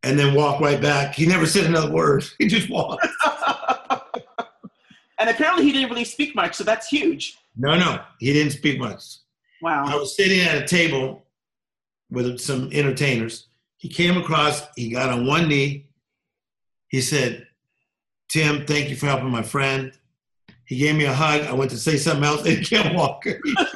[0.02, 1.14] and then walk right back.
[1.14, 2.24] He never said another word.
[2.38, 3.06] He just walked.
[5.20, 7.36] And apparently he didn't really speak much, so that's huge.
[7.54, 9.18] No, no, he didn't speak much.
[9.60, 9.84] Wow.
[9.86, 11.26] I was sitting at a table
[12.10, 13.48] with some entertainers.
[13.76, 15.90] He came across, he got on one knee.
[16.88, 17.46] He said,
[18.30, 19.92] Tim, thank you for helping my friend.
[20.70, 21.42] He gave me a hug.
[21.42, 23.40] I went to say something else, and he kept walking.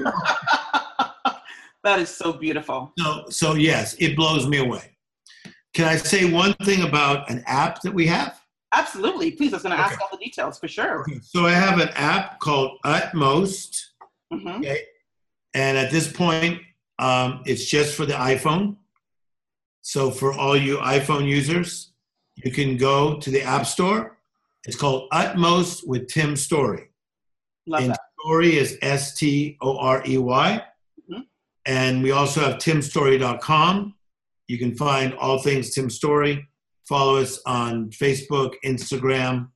[1.83, 2.93] that is so beautiful.
[2.97, 4.97] So, so yes, it blows me away.
[5.75, 8.41] Can I say one thing about an app that we have?
[8.73, 9.33] Absolutely.
[9.33, 9.91] Please, I was going to okay.
[9.91, 11.01] ask all the details for sure.
[11.01, 11.19] Okay.
[11.21, 13.95] So I have an app called Utmost.
[14.33, 14.61] Mm-hmm.
[14.61, 14.83] Okay.
[15.55, 16.63] And at this point,
[17.01, 18.77] um, it's just for the iPhone.
[19.83, 21.91] So for all you iPhone users,
[22.37, 24.14] you can go to the App Store.
[24.67, 26.91] It's called Utmost with Tim Storey.
[27.67, 28.01] Love and that.
[28.21, 30.63] Storey is S T O R E Y.
[31.11, 31.23] Mm-hmm.
[31.67, 33.95] And we also have timstorey.com.
[34.49, 36.49] You can find all things Tim Storey
[36.89, 39.49] follow us on Facebook, Instagram,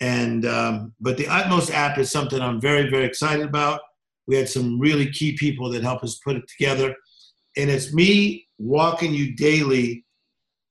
[0.00, 3.80] and um, but the Utmost app is something I'm very very excited about.
[4.26, 6.94] We had some really key people that helped us put it together.
[7.56, 10.04] And it's me walking you daily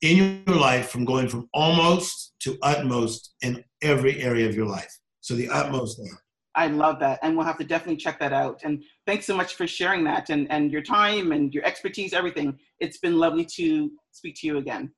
[0.02, 4.96] in your life from going from almost to utmost in every area of your life.
[5.22, 6.22] So the utmost there.
[6.54, 7.20] I love that.
[7.22, 8.62] And we'll have to definitely check that out.
[8.64, 12.58] And thanks so much for sharing that and, and your time and your expertise, everything.
[12.80, 14.92] It's been lovely to speak to you again.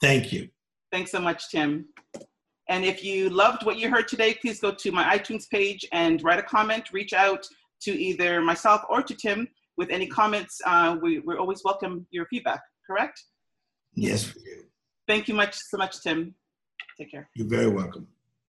[0.00, 0.48] Thank you.
[0.92, 1.86] Thanks so much, Tim.
[2.68, 6.22] And if you loved what you heard today, please go to my iTunes page and
[6.22, 6.92] write a comment.
[6.92, 7.44] Reach out
[7.82, 10.60] to either myself or to Tim with any comments.
[10.64, 13.20] Uh, we, we always welcome your feedback, correct?
[13.94, 14.62] Yes, we do.
[15.06, 16.34] Thank you much so much, Tim.
[16.96, 17.28] Take care.
[17.34, 18.06] You're very welcome.